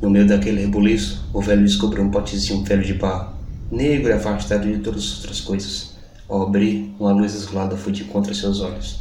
No 0.00 0.08
meio 0.08 0.26
daquele 0.26 0.62
rebuliço, 0.62 1.28
o 1.32 1.42
velho 1.42 1.62
descobriu 1.62 2.02
um 2.02 2.10
potezinho 2.10 2.64
velho 2.64 2.82
de 2.82 2.94
barro, 2.94 3.34
negro 3.70 4.08
e 4.08 4.12
afastado 4.12 4.66
de 4.66 4.78
todas 4.78 5.02
as 5.02 5.16
outras 5.18 5.40
coisas. 5.40 5.90
Ao 6.26 6.42
abrir, 6.42 6.94
uma 6.98 7.12
luz 7.12 7.34
azulada 7.34 7.76
foi 7.76 7.92
de 7.92 8.04
contra 8.04 8.32
seus 8.32 8.60
olhos. 8.60 9.00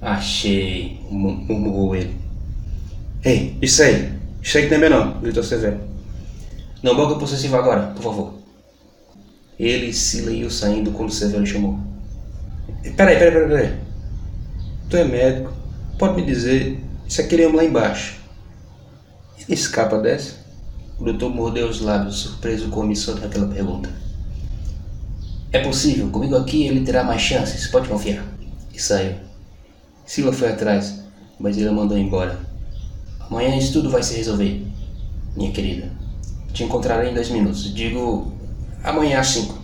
Achei, 0.00 1.00
murmurou 1.10 1.96
ele. 1.96 2.14
Ei, 3.24 3.56
isso 3.60 3.82
aí! 3.82 4.12
Isso 4.40 4.58
aí 4.58 4.68
que 4.68 4.76
não 4.76 4.86
é 4.86 4.88
não, 4.88 5.20
gritou 5.20 5.42
Severo. 5.42 5.80
Não 6.82 6.96
boca 6.96 7.16
possessivo 7.16 7.56
agora, 7.56 7.88
por 7.88 8.02
favor. 8.02 8.34
Ele 9.58 9.86
e 9.86 9.92
Sila 9.92 10.32
iam 10.32 10.50
saindo 10.50 10.92
quando 10.92 11.12
Severo 11.12 11.46
chamou. 11.46 11.78
Peraí, 12.96 13.18
peraí, 13.18 13.32
peraí, 13.32 13.48
peraí. 13.48 13.74
Tu 14.88 14.96
é 14.96 15.04
médico, 15.04 15.52
pode 15.98 16.16
me 16.16 16.26
dizer 16.26 16.80
se 17.08 17.20
aquele 17.20 17.46
homem 17.46 17.56
lá 17.56 17.64
embaixo 17.64 18.21
escapa 19.48 19.98
dessa? 19.98 20.34
O 20.98 21.04
doutor 21.04 21.30
mordeu 21.30 21.68
os 21.68 21.80
lábios, 21.80 22.16
surpreso 22.18 22.68
com 22.68 22.80
a 22.80 22.84
omissão 22.84 23.14
daquela 23.14 23.48
pergunta. 23.48 23.90
É 25.50 25.58
possível, 25.58 26.08
comigo 26.10 26.36
aqui 26.36 26.66
ele 26.66 26.84
terá 26.84 27.02
mais 27.02 27.20
chances, 27.20 27.66
pode 27.66 27.88
confiar. 27.88 28.24
E 28.72 28.80
saiu. 28.80 29.14
Sila 30.06 30.32
foi 30.32 30.48
atrás, 30.48 31.00
mas 31.38 31.56
ele 31.56 31.68
a 31.68 31.72
mandou 31.72 31.98
embora. 31.98 32.38
Amanhã 33.20 33.56
isso 33.56 33.72
tudo 33.72 33.90
vai 33.90 34.02
se 34.02 34.14
resolver, 34.14 34.64
minha 35.36 35.50
querida. 35.50 35.90
Te 36.52 36.64
encontrarei 36.64 37.10
em 37.10 37.14
dois 37.14 37.30
minutos. 37.30 37.74
Digo, 37.74 38.32
amanhã 38.84 39.20
às 39.20 39.28
cinco. 39.28 39.58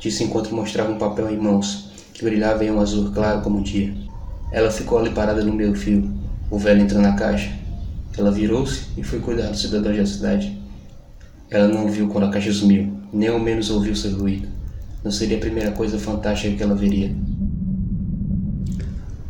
Disse 0.00 0.24
enquanto 0.24 0.54
mostrava 0.54 0.90
um 0.90 0.98
papel 0.98 1.30
em 1.30 1.36
mãos, 1.36 1.90
que 2.14 2.24
brilhava 2.24 2.64
em 2.64 2.70
um 2.70 2.80
azul 2.80 3.10
claro 3.12 3.42
como 3.42 3.58
o 3.58 3.62
dia. 3.62 3.94
Ela 4.52 4.70
ficou 4.70 4.98
ali 4.98 5.10
parada 5.10 5.44
no 5.44 5.52
meio 5.52 5.74
fio. 5.74 6.10
O 6.50 6.58
velho 6.58 6.80
entrou 6.80 7.02
na 7.02 7.14
caixa 7.14 7.58
ela 8.20 8.30
virou-se 8.30 8.82
e 8.96 9.02
foi 9.02 9.20
cuidar 9.20 9.48
dos 9.48 9.60
cidadãos 9.60 9.96
da 9.96 10.06
cidade. 10.06 10.58
Ela 11.50 11.68
não 11.68 11.90
viu 11.90 12.08
quando 12.08 12.24
a 12.24 12.30
caixa 12.30 12.52
sumiu, 12.52 12.92
nem 13.12 13.28
ao 13.28 13.38
menos 13.38 13.70
ouviu 13.70 13.94
seu 13.94 14.16
ruído. 14.18 14.48
Não 15.02 15.10
seria 15.10 15.36
a 15.36 15.40
primeira 15.40 15.70
coisa 15.70 15.98
fantástica 15.98 16.56
que 16.56 16.62
ela 16.62 16.74
veria. 16.74 17.14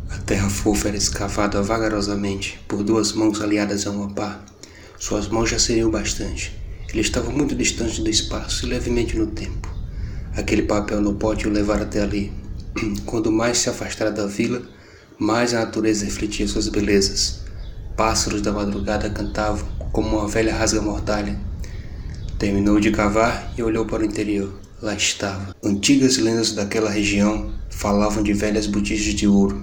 A 0.09 0.17
terra 0.17 0.49
fofa 0.49 0.87
era 0.87 0.97
escavada 0.97 1.61
vagarosamente 1.61 2.59
por 2.67 2.83
duas 2.83 3.13
mãos 3.13 3.39
aliadas 3.41 3.85
a 3.85 3.91
uma 3.91 4.09
pá. 4.09 4.43
Suas 4.97 5.27
mãos 5.27 5.49
já 5.49 5.59
seriam 5.59 5.89
bastante. 5.89 6.53
Ele 6.89 7.01
estava 7.01 7.29
muito 7.31 7.55
distante 7.55 8.01
do 8.01 8.09
espaço 8.09 8.65
e 8.65 8.69
levemente 8.69 9.15
no 9.15 9.27
tempo. 9.27 9.73
Aquele 10.35 10.63
papel 10.63 10.99
no 10.99 11.13
pote 11.13 11.47
o 11.47 11.51
levara 11.51 11.83
até 11.83 12.01
ali. 12.01 12.33
Quando 13.05 13.31
mais 13.31 13.59
se 13.59 13.69
afastara 13.69 14.11
da 14.11 14.25
vila, 14.25 14.61
mais 15.17 15.53
a 15.53 15.59
natureza 15.59 16.05
refletia 16.05 16.47
suas 16.47 16.67
belezas. 16.67 17.41
Pássaros 17.99 18.41
da 18.41 18.53
madrugada 18.53 19.09
cantavam 19.09 19.67
como 19.91 20.19
uma 20.19 20.25
velha 20.25 20.55
rasga-mortalha. 20.55 21.37
Terminou 22.37 22.79
de 22.79 22.91
cavar 22.91 23.51
e 23.57 23.61
olhou 23.61 23.85
para 23.85 24.03
o 24.03 24.05
interior. 24.05 24.53
Lá 24.81 24.95
estava. 24.95 25.53
Antigas 25.61 26.17
lendas 26.17 26.53
daquela 26.53 26.89
região 26.89 27.51
falavam 27.69 28.23
de 28.23 28.31
velhas 28.31 28.67
botijas 28.67 29.13
de 29.13 29.27
ouro, 29.27 29.61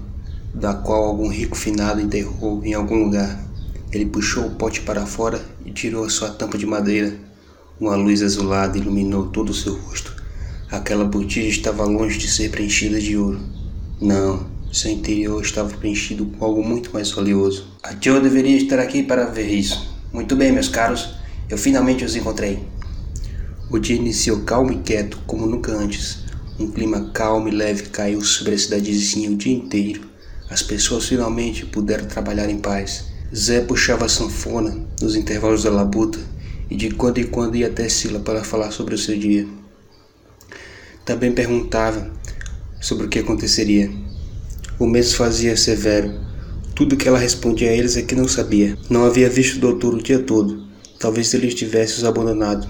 da 0.52 0.74
qual 0.74 1.04
algum 1.04 1.28
rico 1.28 1.56
finado 1.56 1.98
enterrou 1.98 2.62
em 2.62 2.74
algum 2.74 3.02
lugar. 3.04 3.42
Ele 3.90 4.04
puxou 4.04 4.48
o 4.48 4.54
pote 4.56 4.82
para 4.82 5.06
fora 5.06 5.40
e 5.64 5.70
tirou 5.70 6.04
a 6.04 6.10
sua 6.10 6.28
tampa 6.28 6.58
de 6.58 6.66
madeira. 6.66 7.16
Uma 7.80 7.96
luz 7.96 8.20
azulada 8.20 8.76
iluminou 8.76 9.28
todo 9.28 9.48
o 9.48 9.54
seu 9.54 9.72
rosto. 9.76 10.14
Aquela 10.70 11.06
botija 11.06 11.48
estava 11.48 11.86
longe 11.86 12.18
de 12.18 12.28
ser 12.28 12.50
preenchida 12.50 13.00
de 13.00 13.16
ouro. 13.16 13.40
Não, 13.98 14.46
seu 14.74 14.90
interior 14.90 15.42
estava 15.42 15.76
preenchido 15.76 16.26
com 16.26 16.44
algo 16.44 16.62
muito 16.62 16.92
mais 16.92 17.10
valioso. 17.10 17.68
A 17.82 17.94
Joe 18.00 18.20
deveria 18.20 18.56
estar 18.56 18.78
aqui 18.78 19.02
para 19.02 19.26
ver 19.26 19.48
isso. 19.48 19.96
Muito 20.12 20.34
bem, 20.34 20.52
meus 20.52 20.68
caros, 20.68 21.14
eu 21.48 21.56
finalmente 21.56 22.04
os 22.04 22.16
encontrei. 22.16 22.58
O 23.70 23.78
dia 23.78 23.96
iniciou 23.96 24.40
calmo 24.40 24.72
e 24.72 24.78
quieto, 24.78 25.18
como 25.26 25.46
nunca 25.46 25.72
antes. 25.72 26.18
Um 26.58 26.70
clima 26.70 27.10
calmo 27.12 27.48
e 27.48 27.50
leve 27.50 27.84
caiu 27.90 28.20
sobre 28.22 28.54
a 28.54 28.58
cidadezinha 28.58 29.30
o 29.30 29.36
dia 29.36 29.54
inteiro. 29.54 30.02
As 30.48 30.62
pessoas 30.62 31.06
finalmente 31.06 31.66
puderam 31.66 32.06
trabalhar 32.06 32.48
em 32.48 32.58
paz. 32.58 33.06
Zé 33.34 33.60
puxava 33.60 34.06
a 34.06 34.08
sanfona 34.08 34.86
nos 35.00 35.16
intervalos 35.16 35.64
da 35.64 35.70
labuta 35.70 36.18
e 36.70 36.76
de 36.76 36.90
quando 36.90 37.18
em 37.18 37.26
quando 37.26 37.56
ia 37.56 37.66
até 37.66 37.88
Sila 37.88 38.20
para 38.20 38.44
falar 38.44 38.70
sobre 38.70 38.94
o 38.94 38.98
seu 38.98 39.18
dia. 39.18 39.46
Também 41.04 41.32
perguntava 41.32 42.10
sobre 42.80 43.06
o 43.06 43.08
que 43.08 43.18
aconteceria. 43.18 44.05
O 44.78 44.86
mês 44.86 45.14
fazia 45.14 45.56
severo. 45.56 46.12
Tudo 46.74 46.98
que 46.98 47.08
ela 47.08 47.18
respondia 47.18 47.70
a 47.70 47.72
eles 47.72 47.96
é 47.96 48.02
que 48.02 48.14
não 48.14 48.28
sabia. 48.28 48.76
Não 48.90 49.06
havia 49.06 49.30
visto 49.30 49.56
o 49.56 49.60
doutor 49.60 49.94
o 49.94 50.02
dia 50.02 50.18
todo. 50.18 50.66
Talvez 50.98 51.32
ele 51.32 51.46
estivesse 51.46 51.94
os 51.96 52.04
abandonado. 52.04 52.68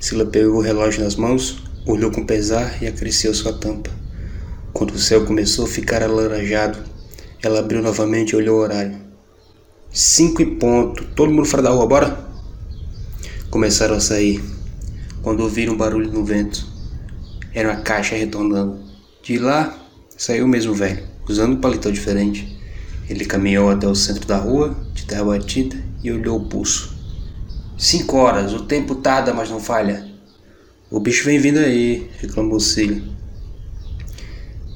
Sila 0.00 0.26
pegou 0.26 0.56
o 0.56 0.60
relógio 0.60 1.04
nas 1.04 1.14
mãos, 1.14 1.62
olhou 1.86 2.10
com 2.10 2.26
pesar 2.26 2.82
e 2.82 2.88
acresceu 2.88 3.32
sua 3.32 3.52
tampa. 3.52 3.90
Quando 4.72 4.90
o 4.90 4.98
céu 4.98 5.24
começou 5.24 5.66
a 5.66 5.68
ficar 5.68 6.02
alaranjado, 6.02 6.80
ela 7.40 7.60
abriu 7.60 7.80
novamente 7.80 8.30
e 8.30 8.36
olhou 8.36 8.58
o 8.58 8.62
horário. 8.62 8.96
Cinco 9.92 10.42
e 10.42 10.56
ponto. 10.56 11.04
Todo 11.14 11.30
mundo 11.30 11.46
fora 11.46 11.62
da 11.62 11.70
rua, 11.70 11.86
bora? 11.86 12.26
Começaram 13.50 13.94
a 13.94 14.00
sair. 14.00 14.42
Quando 15.22 15.44
ouviram 15.44 15.74
um 15.74 15.76
barulho 15.76 16.10
no 16.10 16.24
vento, 16.24 16.66
era 17.54 17.70
uma 17.70 17.82
caixa 17.82 18.16
retornando. 18.16 18.80
De 19.22 19.38
lá 19.38 19.78
saiu 20.16 20.44
o 20.44 20.48
mesmo 20.48 20.74
velho 20.74 21.14
usando 21.28 21.54
um 21.54 21.60
paletó 21.60 21.90
diferente. 21.90 22.56
Ele 23.08 23.24
caminhou 23.24 23.70
até 23.70 23.86
o 23.86 23.94
centro 23.94 24.26
da 24.26 24.36
rua, 24.36 24.76
de 24.94 25.04
terra 25.04 25.24
batida, 25.24 25.76
e 26.02 26.10
olhou 26.10 26.38
o 26.38 26.44
pulso. 26.44 26.96
Cinco 27.78 28.16
horas, 28.16 28.52
o 28.52 28.62
tempo 28.62 28.94
tarda, 28.96 29.34
mas 29.34 29.50
não 29.50 29.60
falha. 29.60 30.06
O 30.90 31.00
bicho 31.00 31.24
vem 31.24 31.38
vindo 31.38 31.58
aí, 31.58 32.08
reclamou 32.20 32.58
Cílio. 32.58 33.02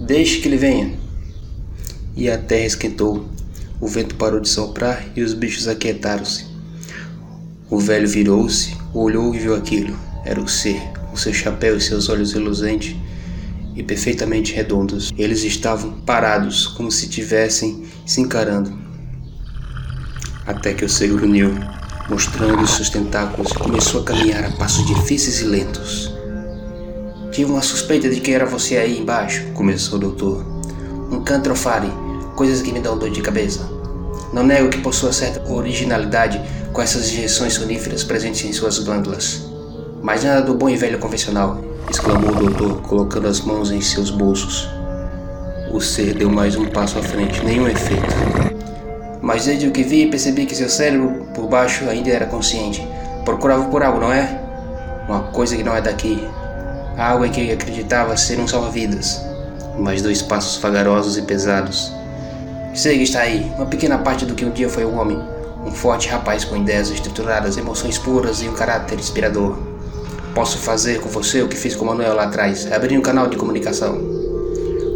Deixe 0.01 0.41
que 0.41 0.49
ele 0.49 0.57
venha. 0.57 0.93
E 2.17 2.29
a 2.29 2.37
terra 2.37 2.67
esquentou. 2.67 3.29
O 3.81 3.87
vento 3.87 4.15
parou 4.17 4.41
de 4.41 4.49
soprar 4.49 5.07
e 5.17 5.23
os 5.23 5.33
bichos 5.33 5.69
aquietaram-se. 5.69 6.47
O 7.71 7.79
velho 7.79 8.09
virou-se, 8.09 8.77
olhou 8.93 9.35
e 9.35 9.39
viu 9.39 9.55
aquilo. 9.55 9.97
Era 10.25 10.41
o 10.41 10.49
ser, 10.49 10.81
com 11.09 11.17
seu 11.17 11.33
chapéu 11.33 11.77
e 11.77 11.81
seus 11.81 12.09
olhos 12.09 12.33
reluzentes, 12.33 12.97
e 13.81 13.83
perfeitamente 13.83 14.53
redondos. 14.53 15.11
Eles 15.17 15.43
estavam 15.43 15.93
parados, 16.03 16.67
como 16.67 16.91
se 16.91 17.09
tivessem 17.09 17.85
se 18.07 18.21
encarando. 18.21 18.79
Até 20.47 20.75
que 20.75 20.85
o 20.85 20.89
cego 20.89 21.17
uniu, 21.17 21.55
mostrando 22.09 22.67
seus 22.67 22.91
tentáculos, 22.91 23.53
começou 23.53 24.03
a 24.03 24.05
caminhar 24.05 24.45
a 24.45 24.51
passos 24.53 24.87
difíceis 24.87 25.41
e 25.41 25.45
lentos. 25.45 26.15
Tive 27.33 27.51
uma 27.51 27.63
suspeita 27.63 28.11
de 28.11 28.21
que 28.21 28.33
era 28.33 28.45
você 28.45 28.77
aí 28.77 28.99
embaixo, 28.99 29.47
começou 29.55 29.97
o 29.97 30.01
doutor. 30.01 30.45
Um 31.11 31.23
cantrofare, 31.23 31.89
coisas 32.37 32.61
que 32.61 32.73
me 32.73 32.81
dão 32.81 32.99
dor 32.99 33.11
de 33.11 33.23
cabeça. 33.23 33.67
Não 34.33 34.45
nego 34.45 34.69
que 34.69 34.79
possua 34.79 35.13
certa 35.13 35.51
originalidade 35.51 36.41
com 36.73 36.83
essas 36.83 37.11
injeções 37.11 37.55
soníferas 37.55 38.05
presentes 38.05 38.45
em 38.45 38.53
suas 38.53 38.79
glândulas. 38.79 39.49
Mas 40.03 40.23
nada 40.23 40.43
do 40.43 40.55
bom 40.55 40.69
e 40.69 40.77
velho 40.77 40.99
convencional 40.99 41.70
exclamou 41.91 42.31
o 42.31 42.35
doutor, 42.35 42.81
colocando 42.83 43.27
as 43.27 43.41
mãos 43.41 43.73
em 43.73 43.81
seus 43.81 44.11
bolsos. 44.11 44.69
O 45.73 45.81
ser 45.81 46.15
deu 46.15 46.31
mais 46.31 46.55
um 46.55 46.67
passo 46.67 46.99
à 46.99 47.03
frente, 47.03 47.45
nenhum 47.45 47.67
efeito. 47.67 48.07
Mas 49.21 49.45
desde 49.45 49.67
o 49.67 49.73
que 49.73 49.83
vi, 49.83 50.07
percebi 50.07 50.47
que 50.47 50.55
seu 50.55 50.69
cérebro 50.69 51.27
por 51.35 51.49
baixo 51.49 51.89
ainda 51.89 52.11
era 52.11 52.27
consciente. 52.27 52.87
Procurava 53.25 53.65
por 53.65 53.83
algo, 53.83 54.01
não 54.01 54.13
é? 54.13 54.41
Uma 55.09 55.25
coisa 55.25 55.57
que 55.57 55.65
não 55.65 55.75
é 55.75 55.81
daqui. 55.81 56.27
Algo 56.97 57.25
em 57.25 57.31
que 57.31 57.51
acreditava 57.51 58.17
ser 58.17 58.39
um 58.39 58.47
salva-vidas. 58.47 59.21
Mais 59.77 60.01
dois 60.01 60.23
passos 60.23 60.61
vagarosos 60.63 61.19
e 61.19 61.23
pesados. 61.23 61.93
Sei 62.73 62.99
que 62.99 63.03
está 63.03 63.23
aí, 63.23 63.51
uma 63.57 63.67
pequena 63.67 63.99
parte 63.99 64.25
do 64.25 64.35
que 64.37 64.45
um 64.45 64.51
dia 64.51 64.69
foi 64.69 64.85
o 64.85 64.95
homem. 64.95 65.21
Um 65.67 65.73
forte 65.73 66.09
rapaz 66.09 66.45
com 66.45 66.57
ideias 66.57 66.89
estruturadas, 66.89 67.57
emoções 67.57 67.99
puras 67.99 68.43
e 68.43 68.49
um 68.49 68.55
caráter 68.55 68.99
inspirador. 68.99 69.70
Posso 70.35 70.59
fazer 70.59 71.01
com 71.01 71.09
você 71.09 71.43
o 71.43 71.49
que 71.49 71.57
fiz 71.57 71.75
com 71.75 71.85
Manuel 71.85 72.15
lá 72.15 72.25
atrás, 72.25 72.71
abrir 72.71 72.97
um 72.97 73.03
canal 73.03 73.27
de 73.27 73.37
comunicação. 73.37 73.99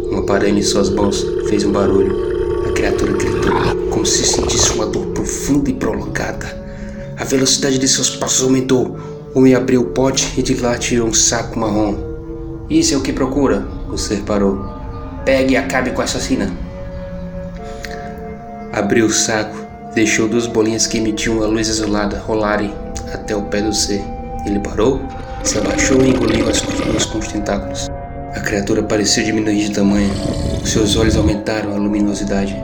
Um 0.09 0.19
aparelho 0.19 0.57
em 0.57 0.63
suas 0.63 0.89
mãos 0.89 1.25
fez 1.49 1.65
um 1.65 1.71
barulho. 1.71 2.69
A 2.69 2.71
criatura 2.71 3.11
gritou, 3.13 3.51
como 3.91 4.05
se 4.05 4.25
sentisse 4.25 4.71
uma 4.71 4.85
dor 4.85 5.05
profunda 5.07 5.69
e 5.69 5.73
prolongada. 5.73 6.45
A 7.17 7.25
velocidade 7.25 7.77
de 7.77 7.87
seus 7.87 8.09
passos 8.09 8.43
aumentou. 8.43 8.97
O 9.33 9.39
homem 9.39 9.53
abriu 9.53 9.81
o 9.81 9.85
pote 9.87 10.33
e 10.37 10.41
de 10.41 10.55
lá 10.55 10.77
tirou 10.77 11.09
um 11.09 11.13
saco 11.13 11.59
marrom. 11.59 11.95
Isso 12.69 12.93
é 12.93 12.97
o 12.97 13.01
que 13.01 13.11
procura, 13.11 13.67
o 13.91 13.97
ser 13.97 14.21
parou. 14.21 14.65
Pegue 15.25 15.53
e 15.53 15.57
acabe 15.57 15.91
com 15.91 16.01
essa 16.01 16.19
sina. 16.19 16.49
Abriu 18.71 19.05
o 19.05 19.11
saco, 19.11 19.57
deixou 19.93 20.29
duas 20.29 20.47
bolinhas 20.47 20.87
que 20.87 20.97
emitiam 20.97 21.37
uma 21.37 21.45
luz 21.45 21.69
azulada 21.69 22.19
rolarem 22.19 22.73
até 23.13 23.35
o 23.35 23.43
pé 23.43 23.61
do 23.61 23.73
ser. 23.73 24.01
Ele 24.45 24.59
parou 24.59 25.01
se 25.45 25.59
abaixou 25.59 26.01
e 26.01 26.09
engoliu 26.09 26.49
as 26.49 26.61
coisas 26.61 27.05
com 27.05 27.19
os 27.19 27.27
tentáculos. 27.27 27.87
A 28.35 28.39
criatura 28.39 28.83
pareceu 28.83 29.23
diminuir 29.23 29.67
de 29.67 29.71
tamanho. 29.71 30.11
Seus 30.65 30.95
olhos 30.95 31.15
aumentaram 31.15 31.73
a 31.73 31.77
luminosidade. 31.77 32.55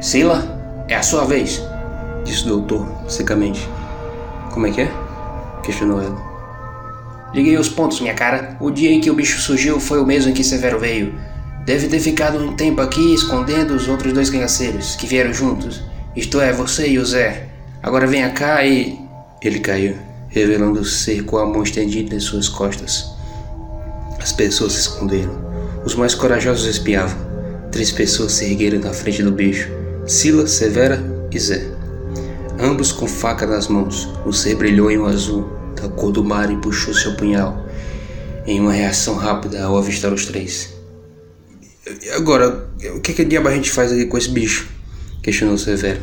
Sila, 0.00 0.84
é 0.88 0.96
a 0.96 1.02
sua 1.02 1.24
vez, 1.24 1.62
disse 2.24 2.44
o 2.44 2.48
doutor 2.48 2.86
secamente. 3.08 3.68
Como 4.50 4.66
é 4.66 4.70
que 4.70 4.80
é? 4.80 4.90
questionou 5.62 6.02
ela. 6.02 6.20
Liguei 7.32 7.56
os 7.56 7.68
pontos, 7.68 8.00
minha 8.00 8.14
cara. 8.14 8.56
O 8.60 8.70
dia 8.70 8.90
em 8.90 9.00
que 9.00 9.10
o 9.10 9.14
bicho 9.14 9.40
surgiu 9.40 9.78
foi 9.78 10.00
o 10.00 10.06
mesmo 10.06 10.30
em 10.30 10.34
que 10.34 10.42
Severo 10.42 10.78
veio. 10.78 11.14
Deve 11.64 11.88
ter 11.88 12.00
ficado 12.00 12.38
um 12.38 12.54
tempo 12.56 12.80
aqui 12.80 13.14
escondendo 13.14 13.74
os 13.74 13.86
outros 13.88 14.12
dois 14.12 14.28
cangaceiros 14.28 14.96
que 14.96 15.06
vieram 15.06 15.32
juntos. 15.32 15.82
Isto 16.16 16.40
é, 16.40 16.52
você 16.52 16.88
e 16.88 16.98
o 16.98 17.06
Zé. 17.06 17.46
Agora 17.82 18.06
venha 18.06 18.30
cá 18.30 18.64
e. 18.64 19.00
Ele 19.40 19.60
caiu, 19.60 19.96
revelando 20.32 20.84
ser 20.84 21.24
com 21.24 21.36
a 21.36 21.46
mão 21.46 21.62
estendida 21.62 22.16
em 22.16 22.20
suas 22.20 22.48
costas. 22.48 23.12
As 24.18 24.32
pessoas 24.32 24.72
se 24.72 24.80
esconderam. 24.80 25.40
Os 25.84 25.94
mais 25.94 26.14
corajosos 26.14 26.66
espiavam. 26.66 27.16
Três 27.70 27.92
pessoas 27.92 28.32
se 28.32 28.46
ergueram 28.46 28.80
na 28.80 28.92
frente 28.92 29.22
do 29.22 29.30
bicho: 29.30 29.68
Sila, 30.06 30.46
Severa 30.46 31.02
e 31.30 31.38
Zé. 31.38 31.70
Ambos 32.58 32.92
com 32.92 33.06
faca 33.06 33.46
nas 33.46 33.68
mãos. 33.68 34.08
O 34.24 34.32
ser 34.32 34.56
brilhou 34.56 34.90
em 34.90 34.98
um 34.98 35.06
azul, 35.06 35.50
da 35.80 35.88
cor 35.88 36.12
do 36.12 36.24
mar, 36.24 36.50
e 36.50 36.56
puxou 36.56 36.94
seu 36.94 37.14
punhal, 37.14 37.66
em 38.46 38.60
uma 38.60 38.72
reação 38.72 39.16
rápida 39.16 39.62
ao 39.62 39.76
avistar 39.76 40.12
os 40.12 40.26
três. 40.26 40.72
Agora, 42.14 42.68
o 42.94 43.00
que, 43.00 43.12
que 43.12 43.24
diabo 43.24 43.48
a 43.48 43.54
gente 43.54 43.70
faz 43.70 43.92
aqui 43.92 44.06
com 44.06 44.16
esse 44.16 44.30
bicho? 44.30 44.68
questionou 45.22 45.58
Severo. 45.58 46.00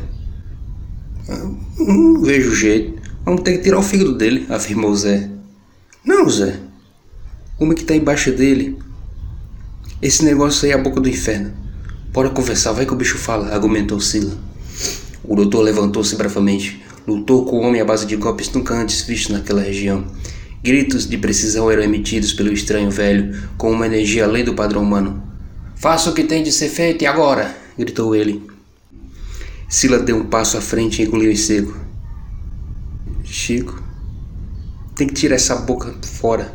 Ah, 1.27 1.49
não 1.77 2.21
vejo 2.21 2.53
jeito. 2.53 2.98
Vamos 3.29 3.43
ter 3.43 3.57
que 3.57 3.63
tirar 3.63 3.77
o 3.77 3.83
fígado 3.83 4.17
dele, 4.17 4.47
afirmou 4.49 4.95
Zé. 4.95 5.29
Não, 6.03 6.27
Zé. 6.27 6.59
Uma 7.59 7.75
que 7.75 7.81
está 7.81 7.95
embaixo 7.95 8.31
dele. 8.31 8.75
Esse 10.01 10.25
negócio 10.25 10.65
aí 10.65 10.71
é 10.71 10.73
a 10.73 10.79
boca 10.79 10.99
do 10.99 11.07
inferno. 11.07 11.53
Bora 12.11 12.31
conversar, 12.31 12.71
vai 12.71 12.87
que 12.87 12.91
o 12.93 12.95
bicho 12.95 13.19
fala, 13.19 13.53
argumentou 13.53 13.99
Sila. 13.99 14.35
O 15.23 15.35
doutor 15.35 15.61
levantou-se 15.61 16.15
bravamente. 16.15 16.83
Lutou 17.07 17.45
com 17.45 17.59
o 17.59 17.61
homem 17.61 17.79
à 17.79 17.85
base 17.85 18.07
de 18.07 18.15
golpes 18.15 18.51
nunca 18.51 18.73
antes 18.73 19.03
vistos 19.03 19.29
naquela 19.29 19.61
região. 19.61 20.07
Gritos 20.63 21.07
de 21.07 21.19
precisão 21.19 21.69
eram 21.69 21.83
emitidos 21.83 22.33
pelo 22.33 22.51
estranho 22.51 22.89
velho, 22.89 23.39
com 23.59 23.71
uma 23.71 23.85
energia 23.85 24.25
além 24.25 24.43
do 24.43 24.55
padrão 24.55 24.81
humano. 24.81 25.21
Faça 25.75 26.09
o 26.09 26.15
que 26.15 26.23
tem 26.23 26.41
de 26.41 26.51
ser 26.51 26.69
feito 26.69 27.03
e 27.03 27.05
agora! 27.05 27.55
gritou 27.77 28.15
ele. 28.15 28.41
Sila 29.67 29.99
deu 29.99 30.17
um 30.17 30.25
passo 30.25 30.57
à 30.57 30.61
frente 30.61 31.03
e 31.03 31.05
engoliu 31.05 31.31
em 31.31 31.35
seco. 31.35 31.88
Chico, 33.31 33.81
tem 34.95 35.07
que 35.07 35.13
tirar 35.13 35.35
essa 35.35 35.55
boca 35.55 35.93
fora. 36.01 36.51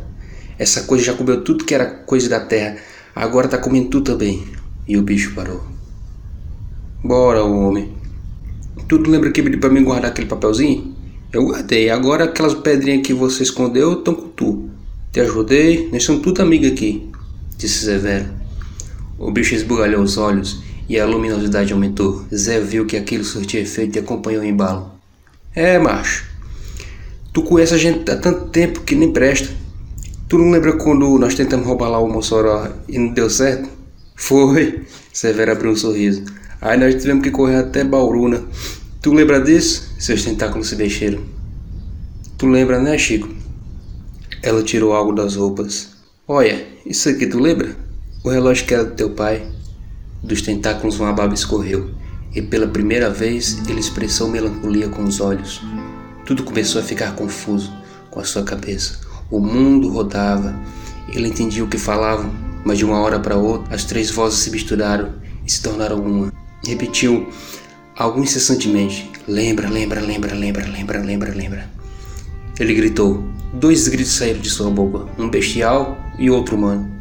Essa 0.59 0.83
coisa 0.83 1.05
já 1.05 1.13
comeu 1.13 1.41
tudo 1.41 1.63
que 1.63 1.73
era 1.73 1.85
coisa 1.85 2.27
da 2.27 2.41
terra. 2.41 2.77
Agora 3.15 3.47
tá 3.47 3.57
comendo 3.57 3.89
tudo 3.89 4.11
também. 4.11 4.45
E 4.85 4.97
o 4.97 5.01
bicho 5.01 5.33
parou. 5.33 5.63
Bora, 7.01 7.43
homem. 7.43 7.93
Tudo 8.89 9.09
lembra 9.09 9.31
que 9.31 9.41
pediu 9.41 9.59
pra 9.59 9.69
mim 9.69 9.83
guardar 9.83 10.11
aquele 10.11 10.27
papelzinho? 10.27 10.93
Eu 11.31 11.45
guardei. 11.45 11.89
Agora 11.89 12.25
aquelas 12.25 12.53
pedrinhas 12.53 13.07
que 13.07 13.13
você 13.13 13.43
escondeu 13.43 13.93
estão 13.99 14.13
com 14.13 14.27
tu. 14.29 14.69
Te 15.13 15.21
ajudei, 15.21 15.89
nós 15.93 16.03
somos 16.03 16.21
tudo 16.21 16.41
amigos 16.41 16.71
aqui, 16.71 17.09
disse 17.57 17.85
Severo. 17.85 18.25
O 19.17 19.31
bicho 19.31 19.55
esbugalhou 19.55 20.03
os 20.03 20.17
olhos 20.17 20.61
e 20.89 20.99
a 20.99 21.05
luminosidade 21.05 21.71
aumentou. 21.71 22.25
Zé 22.35 22.59
viu 22.59 22.85
que 22.85 22.97
aquilo 22.97 23.23
surtia 23.23 23.61
efeito 23.61 23.95
e 23.95 23.99
acompanhou 23.99 24.43
o 24.43 24.45
embalo. 24.45 24.91
É, 25.55 25.79
macho. 25.79 26.34
Tu 27.35 27.43
conhece 27.43 27.73
a 27.73 27.77
gente 27.77 28.09
há 28.09 28.15
tanto 28.15 28.47
tempo 28.47 28.79
que 28.79 28.95
nem 28.95 29.11
presta. 29.11 29.49
Tu 30.29 30.37
não 30.37 30.51
lembra 30.51 30.71
quando 30.77 31.19
nós 31.19 31.35
tentamos 31.35 31.67
roubar 31.67 31.89
lá 31.89 31.99
o 31.99 32.07
Mossoró 32.07 32.69
e 32.87 32.97
não 32.97 33.09
deu 33.09 33.29
certo? 33.29 33.67
Foi. 34.15 34.83
Severo 35.11 35.51
abriu 35.51 35.71
um 35.71 35.75
sorriso. 35.75 36.23
Aí 36.61 36.79
nós 36.79 36.95
tivemos 36.95 37.21
que 37.21 37.31
correr 37.31 37.57
até 37.57 37.83
Bauruna. 37.83 38.41
Tu 39.01 39.13
lembra 39.13 39.41
disso? 39.41 39.95
Seus 39.99 40.23
tentáculos 40.23 40.69
se 40.69 40.77
mexeram. 40.77 41.23
Tu 42.37 42.47
lembra, 42.47 42.79
né, 42.79 42.97
Chico? 42.97 43.27
Ela 44.41 44.63
tirou 44.63 44.93
algo 44.93 45.11
das 45.11 45.35
roupas. 45.35 45.89
Olha, 46.25 46.65
isso 46.85 47.09
aqui 47.09 47.27
tu 47.27 47.37
lembra? 47.37 47.75
O 48.23 48.29
relógio 48.29 48.65
que 48.65 48.73
era 48.73 48.85
do 48.85 48.95
teu 48.95 49.09
pai. 49.09 49.45
Dos 50.23 50.41
tentáculos 50.41 51.01
uma 51.01 51.11
baba 51.11 51.33
escorreu, 51.33 51.89
e 52.33 52.41
pela 52.41 52.65
primeira 52.65 53.09
vez 53.09 53.61
ele 53.67 53.81
expressou 53.81 54.29
melancolia 54.29 54.87
com 54.87 55.03
os 55.03 55.19
olhos. 55.19 55.61
Tudo 56.25 56.43
começou 56.43 56.81
a 56.81 56.83
ficar 56.83 57.13
confuso 57.15 57.71
com 58.09 58.19
a 58.19 58.23
sua 58.23 58.43
cabeça. 58.43 58.99
O 59.29 59.39
mundo 59.39 59.89
rodava. 59.89 60.55
Ele 61.07 61.27
entendia 61.27 61.63
o 61.63 61.67
que 61.67 61.77
falavam, 61.77 62.33
mas 62.65 62.79
de 62.79 62.85
uma 62.85 62.99
hora 62.99 63.19
para 63.19 63.35
outra 63.35 63.75
as 63.75 63.83
três 63.83 64.09
vozes 64.09 64.39
se 64.39 64.49
misturaram 64.49 65.13
e 65.45 65.51
se 65.51 65.61
tornaram 65.61 65.99
uma. 65.99 66.33
Repetiu 66.65 67.29
algo 67.95 68.19
incessantemente: 68.19 69.11
Lembra, 69.27 69.69
lembra, 69.69 70.01
lembra, 70.01 70.33
lembra, 70.33 70.65
lembra, 70.65 70.99
lembra, 70.99 71.31
lembra. 71.31 71.69
Ele 72.59 72.73
gritou. 72.73 73.23
Dois 73.53 73.87
gritos 73.87 74.13
saíram 74.13 74.41
de 74.41 74.49
sua 74.49 74.69
boca, 74.71 75.07
um 75.17 75.29
bestial 75.29 75.95
e 76.17 76.29
outro 76.29 76.57
humano. 76.57 76.91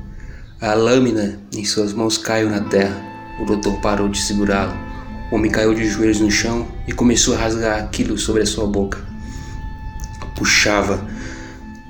A 0.60 0.74
lâmina 0.74 1.40
em 1.52 1.64
suas 1.64 1.94
mãos 1.94 2.18
caiu 2.18 2.50
na 2.50 2.60
terra. 2.60 3.02
O 3.40 3.46
doutor 3.46 3.80
parou 3.80 4.08
de 4.08 4.20
segurá-lo. 4.20 4.74
O 5.32 5.36
homem 5.36 5.50
caiu 5.50 5.74
de 5.74 5.88
joelhos 5.88 6.20
no 6.20 6.30
chão 6.30 6.68
e 6.86 6.92
começou 6.92 7.34
a 7.34 7.38
rasgar 7.38 7.82
aquilo 7.82 8.18
sobre 8.18 8.42
a 8.42 8.46
sua 8.46 8.66
boca. 8.66 9.13
Puxava. 10.36 11.06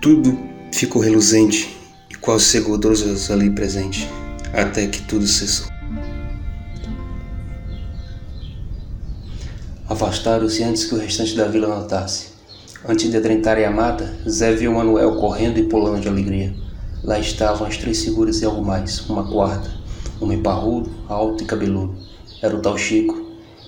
Tudo 0.00 0.38
ficou 0.72 1.00
reluzente 1.00 1.76
e 2.10 2.14
todos 2.78 3.02
os 3.02 3.30
ali 3.30 3.50
presentes, 3.50 4.08
até 4.52 4.86
que 4.86 5.02
tudo 5.02 5.26
cessou. 5.26 5.68
Afastaram-se 9.88 10.62
antes 10.62 10.84
que 10.84 10.94
o 10.94 10.98
restante 10.98 11.36
da 11.36 11.46
vila 11.46 11.68
notasse. 11.68 12.28
Antes 12.86 13.10
de 13.10 13.16
adentrarem 13.16 13.64
a 13.64 13.70
mata, 13.70 14.14
Zé 14.28 14.52
viu 14.52 14.72
Manuel 14.72 15.16
correndo 15.16 15.58
e 15.58 15.62
pulando 15.62 16.00
de 16.00 16.08
alegria. 16.08 16.54
Lá 17.02 17.18
estavam 17.18 17.66
as 17.66 17.76
três 17.76 18.02
figuras 18.02 18.40
e 18.40 18.44
algo 18.44 18.64
mais, 18.64 19.00
uma 19.08 19.30
quarta, 19.30 19.70
homem 20.20 20.42
parrudo, 20.42 20.90
alto 21.08 21.44
e 21.44 21.46
cabeludo. 21.46 21.94
Era 22.42 22.56
o 22.56 22.60
tal 22.60 22.76
Chico. 22.76 23.24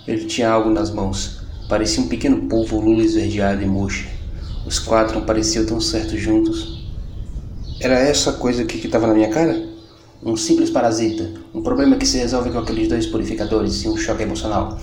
Ele 0.07 0.25
tinha 0.25 0.51
algo 0.51 0.71
nas 0.71 0.91
mãos. 0.91 1.41
Parecia 1.69 2.03
um 2.03 2.09
pequeno 2.09 2.49
polvo 2.49 2.81
lula 2.81 3.03
esverdeado 3.03 3.63
e 3.63 3.67
murcha. 3.67 4.16
Os 4.67 4.81
quatro 4.81 5.21
não 5.21 5.25
pareciam 5.25 5.65
tão 5.65 5.81
certos 5.81 6.21
juntos. 6.21 6.85
Era 7.81 8.01
essa 8.01 8.33
coisa 8.33 8.63
aqui 8.63 8.79
que 8.79 8.87
estava 8.87 9.07
na 9.07 9.15
minha 9.15 9.29
cara? 9.29 9.65
Um 10.21 10.37
simples 10.37 10.71
parasita. 10.71 11.31
Um 11.55 11.63
problema 11.63 11.95
que 11.95 12.05
se 12.05 12.19
resolve 12.19 12.51
com 12.51 12.59
aqueles 12.59 12.89
dois 12.89 13.07
purificadores 13.07 13.85
e 13.85 13.89
um 13.89 13.97
choque 13.97 14.25
emocional. 14.25 14.77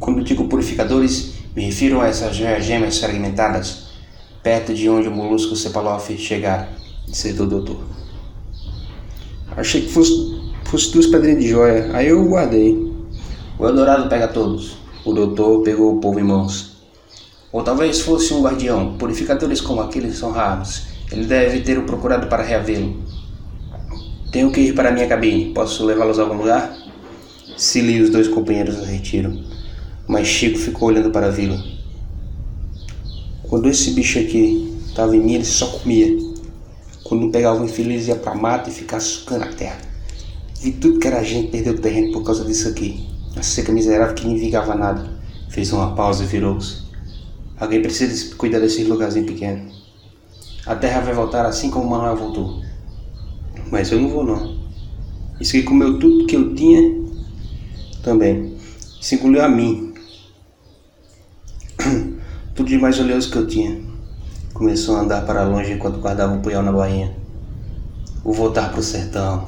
Quando 0.00 0.24
digo 0.24 0.48
purificadores, 0.48 1.34
me 1.54 1.66
refiro 1.66 2.00
a 2.00 2.08
essas 2.08 2.34
gemas 2.34 2.98
fragmentadas, 2.98 3.84
perto 4.42 4.74
de 4.74 4.88
onde 4.90 5.06
o 5.06 5.12
molusco 5.12 5.54
Cepaloff 5.54 6.18
chegar, 6.18 6.68
disse 7.06 7.30
o 7.40 7.46
doutor. 7.46 7.78
Achei 9.56 9.82
que 9.82 9.92
fosse, 9.92 10.12
fosse 10.64 10.92
duas 10.92 11.06
pedrinhas 11.06 11.40
de 11.40 11.48
joia, 11.50 11.96
aí 11.96 12.08
eu 12.08 12.22
guardei. 12.26 12.92
O 13.58 13.66
Eldorado 13.66 14.08
pega 14.08 14.26
todos. 14.26 14.76
O 15.04 15.12
doutor 15.12 15.62
pegou 15.62 15.96
o 15.96 16.00
povo 16.00 16.18
em 16.18 16.24
mãos. 16.24 16.75
Ou 17.52 17.62
talvez 17.62 18.00
fosse 18.00 18.34
um 18.34 18.42
guardião. 18.42 18.96
Purificadores 18.98 19.60
como 19.60 19.80
aqueles 19.80 20.18
são 20.18 20.32
raros. 20.32 20.82
Ele 21.10 21.24
deve 21.24 21.60
ter 21.60 21.78
o 21.78 21.84
procurado 21.84 22.26
para 22.26 22.42
reavê-lo. 22.42 23.02
Tenho 24.32 24.50
que 24.50 24.60
ir 24.60 24.74
para 24.74 24.88
a 24.88 24.92
minha 24.92 25.06
cabine. 25.06 25.52
Posso 25.54 25.84
levá-los 25.84 26.18
a 26.18 26.22
algum 26.22 26.36
lugar? 26.36 26.76
Cili 27.56 27.94
e 27.94 28.02
os 28.02 28.10
dois 28.10 28.28
companheiros 28.28 28.78
os 28.78 28.86
retiram. 28.86 29.42
Mas 30.06 30.26
Chico 30.26 30.58
ficou 30.58 30.88
olhando 30.88 31.10
para 31.10 31.26
a 31.26 31.30
vila. 31.30 31.58
Quando 33.48 33.68
esse 33.68 33.92
bicho 33.92 34.18
aqui 34.18 34.76
estava 34.86 35.16
em 35.16 35.20
mim, 35.20 35.34
ele 35.34 35.44
só 35.44 35.66
comia. 35.66 36.16
Quando 37.04 37.30
pegava 37.30 37.60
um 37.60 37.64
infeliz, 37.64 38.08
ia 38.08 38.16
pra 38.16 38.34
mata 38.34 38.68
e 38.68 38.72
ficava 38.72 39.00
sucando 39.00 39.44
a 39.44 39.52
terra. 39.52 39.78
Vi 40.60 40.72
tudo 40.72 40.98
que 40.98 41.06
era 41.06 41.22
gente 41.22 41.48
perdeu 41.48 41.74
o 41.74 41.78
terreno 41.78 42.12
por 42.12 42.24
causa 42.24 42.44
disso 42.44 42.68
aqui. 42.68 43.06
A 43.36 43.42
seca 43.42 43.72
miserável 43.72 44.14
que 44.14 44.26
nem 44.26 44.36
vigava 44.36 44.74
nada. 44.74 45.08
Fez 45.48 45.72
uma 45.72 45.94
pausa 45.94 46.24
e 46.24 46.26
virou-se. 46.26 46.85
Alguém 47.58 47.80
precisa 47.80 48.34
cuidar 48.34 48.58
desse 48.58 48.84
lugarzinho 48.84 49.26
pequeno. 49.26 49.70
A 50.66 50.74
terra 50.74 51.00
vai 51.00 51.14
voltar 51.14 51.46
assim 51.46 51.70
como 51.70 51.86
o 51.86 51.90
Manuel 51.90 52.16
voltou. 52.16 52.62
Mas 53.70 53.90
eu 53.90 54.00
não 54.00 54.10
vou 54.10 54.24
não. 54.24 54.58
Isso 55.40 55.52
que 55.52 55.62
comeu 55.62 55.98
tudo 55.98 56.26
que 56.26 56.36
eu 56.36 56.54
tinha 56.54 57.02
também. 58.02 58.56
Se 59.00 59.14
engoliu 59.14 59.42
a 59.42 59.48
mim. 59.48 59.94
tudo 62.54 62.68
de 62.68 62.78
mais 62.78 62.98
oleoso 63.00 63.30
que 63.30 63.38
eu 63.38 63.46
tinha. 63.46 63.80
Começou 64.52 64.96
a 64.96 65.00
andar 65.00 65.24
para 65.24 65.44
longe 65.44 65.72
enquanto 65.72 66.00
guardava 66.00 66.34
um 66.34 66.42
punhal 66.42 66.62
na 66.62 66.72
bainha. 66.72 67.16
Vou 68.22 68.34
voltar 68.34 68.70
para 68.70 68.80
o 68.80 68.82
sertão. 68.82 69.44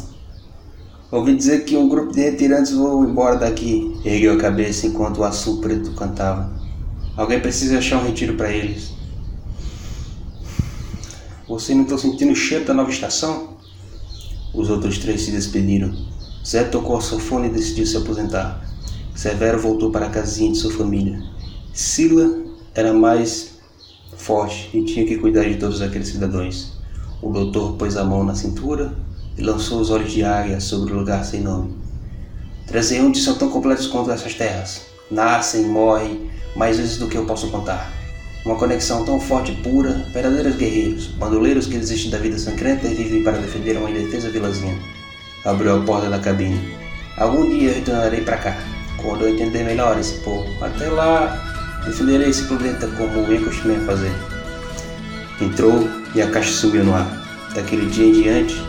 Ouvi 1.10 1.34
dizer 1.34 1.64
que 1.64 1.76
um 1.76 1.88
grupo 1.88 2.12
de 2.12 2.20
retirantes 2.20 2.72
voou 2.72 3.04
embora 3.04 3.36
daqui. 3.36 3.98
Ergueu 4.04 4.34
a 4.34 4.38
cabeça 4.38 4.86
enquanto 4.86 5.18
o 5.18 5.24
açul 5.24 5.60
preto 5.60 5.92
cantava. 5.92 6.67
Alguém 7.18 7.40
precisa 7.40 7.78
achar 7.78 8.00
um 8.00 8.06
retiro 8.06 8.34
para 8.34 8.52
eles. 8.52 8.92
Você 11.48 11.74
não 11.74 11.82
está 11.82 11.98
sentindo 11.98 12.30
o 12.30 12.36
cheiro 12.36 12.64
da 12.64 12.72
nova 12.72 12.92
estação? 12.92 13.56
Os 14.54 14.70
outros 14.70 14.98
três 14.98 15.22
se 15.22 15.32
despediram. 15.32 15.92
Zé 16.46 16.62
tocou 16.62 16.96
a 16.96 17.00
sofone 17.00 17.48
e 17.48 17.50
decidiu 17.50 17.84
se 17.84 17.96
aposentar. 17.96 18.64
Severo 19.16 19.58
voltou 19.58 19.90
para 19.90 20.06
a 20.06 20.10
casinha 20.10 20.52
de 20.52 20.58
sua 20.58 20.70
família. 20.70 21.20
Sila 21.72 22.44
era 22.72 22.94
mais 22.94 23.58
forte 24.16 24.70
e 24.72 24.84
tinha 24.84 25.04
que 25.04 25.18
cuidar 25.18 25.42
de 25.42 25.56
todos 25.56 25.82
aqueles 25.82 26.06
cidadãos. 26.06 26.78
O 27.20 27.32
doutor 27.32 27.72
pôs 27.72 27.96
a 27.96 28.04
mão 28.04 28.22
na 28.22 28.36
cintura 28.36 28.96
e 29.36 29.42
lançou 29.42 29.80
os 29.80 29.90
olhos 29.90 30.12
de 30.12 30.22
águia 30.22 30.60
sobre 30.60 30.92
o 30.92 30.98
lugar 30.98 31.24
sem 31.24 31.40
nome. 31.40 31.74
Transeuntes 32.64 33.24
são 33.24 33.34
tão 33.34 33.50
completos 33.50 33.88
quanto 33.88 34.12
essas 34.12 34.34
terras. 34.34 34.87
Nascem, 35.10 35.62
morrem, 35.62 36.30
mais 36.54 36.76
vezes 36.76 36.98
do 36.98 37.08
que 37.08 37.16
eu 37.16 37.24
posso 37.24 37.50
contar. 37.50 37.90
Uma 38.44 38.56
conexão 38.56 39.04
tão 39.04 39.18
forte 39.18 39.52
e 39.52 39.56
pura, 39.56 40.06
verdadeiros 40.12 40.56
guerreiros, 40.56 41.06
bandoleiros 41.06 41.66
que 41.66 41.78
desistem 41.78 42.10
da 42.10 42.18
vida 42.18 42.38
sangrenta 42.38 42.86
e 42.86 42.94
vivem 42.94 43.22
para 43.22 43.38
defender 43.38 43.76
uma 43.76 43.90
indefesa 43.90 44.30
vilazinha. 44.30 44.78
Abriu 45.44 45.76
a 45.76 45.80
porta 45.80 46.10
da 46.10 46.18
cabine. 46.18 46.76
Algum 47.16 47.48
dia 47.48 47.72
retornarei 47.72 48.20
para 48.20 48.36
cá, 48.36 48.58
quando 48.98 49.22
eu 49.22 49.30
entender 49.30 49.64
melhor 49.64 49.98
esse 49.98 50.14
povo. 50.20 50.46
Até 50.62 50.88
lá, 50.88 51.82
defenderei 51.86 52.28
esse 52.28 52.44
planeta 52.44 52.86
como 52.96 53.20
eu 53.32 53.44
costumei 53.44 53.78
fazer. 53.80 54.12
Entrou 55.40 55.88
e 56.14 56.20
a 56.20 56.30
caixa 56.30 56.52
sumiu 56.52 56.84
no 56.84 56.94
ar. 56.94 57.06
Daquele 57.54 57.86
dia 57.86 58.06
em 58.06 58.12
diante, 58.12 58.62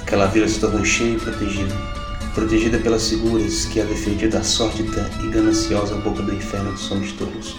aquela 0.00 0.26
vila 0.26 0.48
se 0.48 0.58
tornou 0.58 0.84
cheia 0.84 1.16
e 1.16 1.20
protegida. 1.20 2.01
Protegida 2.34 2.78
pelas 2.78 3.10
figuras 3.10 3.66
que 3.66 3.78
a 3.78 3.84
defendiam 3.84 4.30
da 4.30 4.42
sórdida 4.42 5.10
e 5.22 5.28
gananciosa 5.28 5.94
boca 5.96 6.22
do 6.22 6.34
inferno 6.34 6.72
dos 6.72 6.90
homens 6.90 7.12
tolos. 7.12 7.56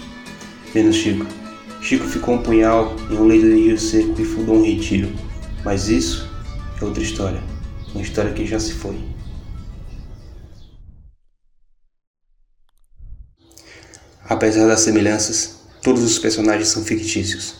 Menos 0.74 0.96
Chico. 0.96 1.24
Chico 1.80 2.04
ficou 2.08 2.34
um 2.34 2.42
punhal 2.42 2.96
em 3.08 3.14
um 3.14 3.24
leito 3.24 3.46
de 3.46 3.54
rio 3.54 3.78
seco 3.78 4.20
e 4.20 4.24
fundou 4.24 4.56
um 4.56 4.64
retiro. 4.64 5.12
Mas 5.64 5.88
isso 5.88 6.28
é 6.80 6.84
outra 6.84 7.02
história. 7.04 7.40
Uma 7.94 8.02
história 8.02 8.32
que 8.32 8.44
já 8.44 8.58
se 8.58 8.72
foi. 8.72 8.98
Apesar 14.28 14.66
das 14.66 14.80
semelhanças, 14.80 15.60
todos 15.82 16.02
os 16.02 16.18
personagens 16.18 16.68
são 16.68 16.82
fictícios. 16.82 17.54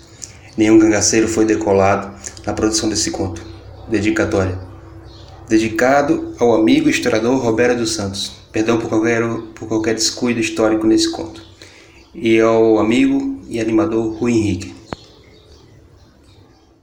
Nenhum 0.56 0.80
cangaceiro 0.80 1.28
foi 1.28 1.44
decolado 1.44 2.12
na 2.44 2.52
produção 2.52 2.88
desse 2.88 3.12
conto. 3.12 3.40
Dedicatória. 3.88 4.73
Dedicado 5.48 6.34
ao 6.38 6.54
amigo 6.54 6.88
historiador 6.88 7.38
Roberto 7.38 7.78
dos 7.78 7.94
Santos. 7.94 8.32
Perdão 8.50 8.78
por 8.78 8.88
qualquer, 8.88 9.22
por 9.54 9.68
qualquer 9.68 9.94
descuido 9.94 10.40
histórico 10.40 10.86
nesse 10.86 11.10
conto. 11.10 11.42
E 12.14 12.40
ao 12.40 12.78
amigo 12.78 13.40
e 13.48 13.60
animador 13.60 14.14
Rui 14.14 14.32
Henrique. 14.32 14.73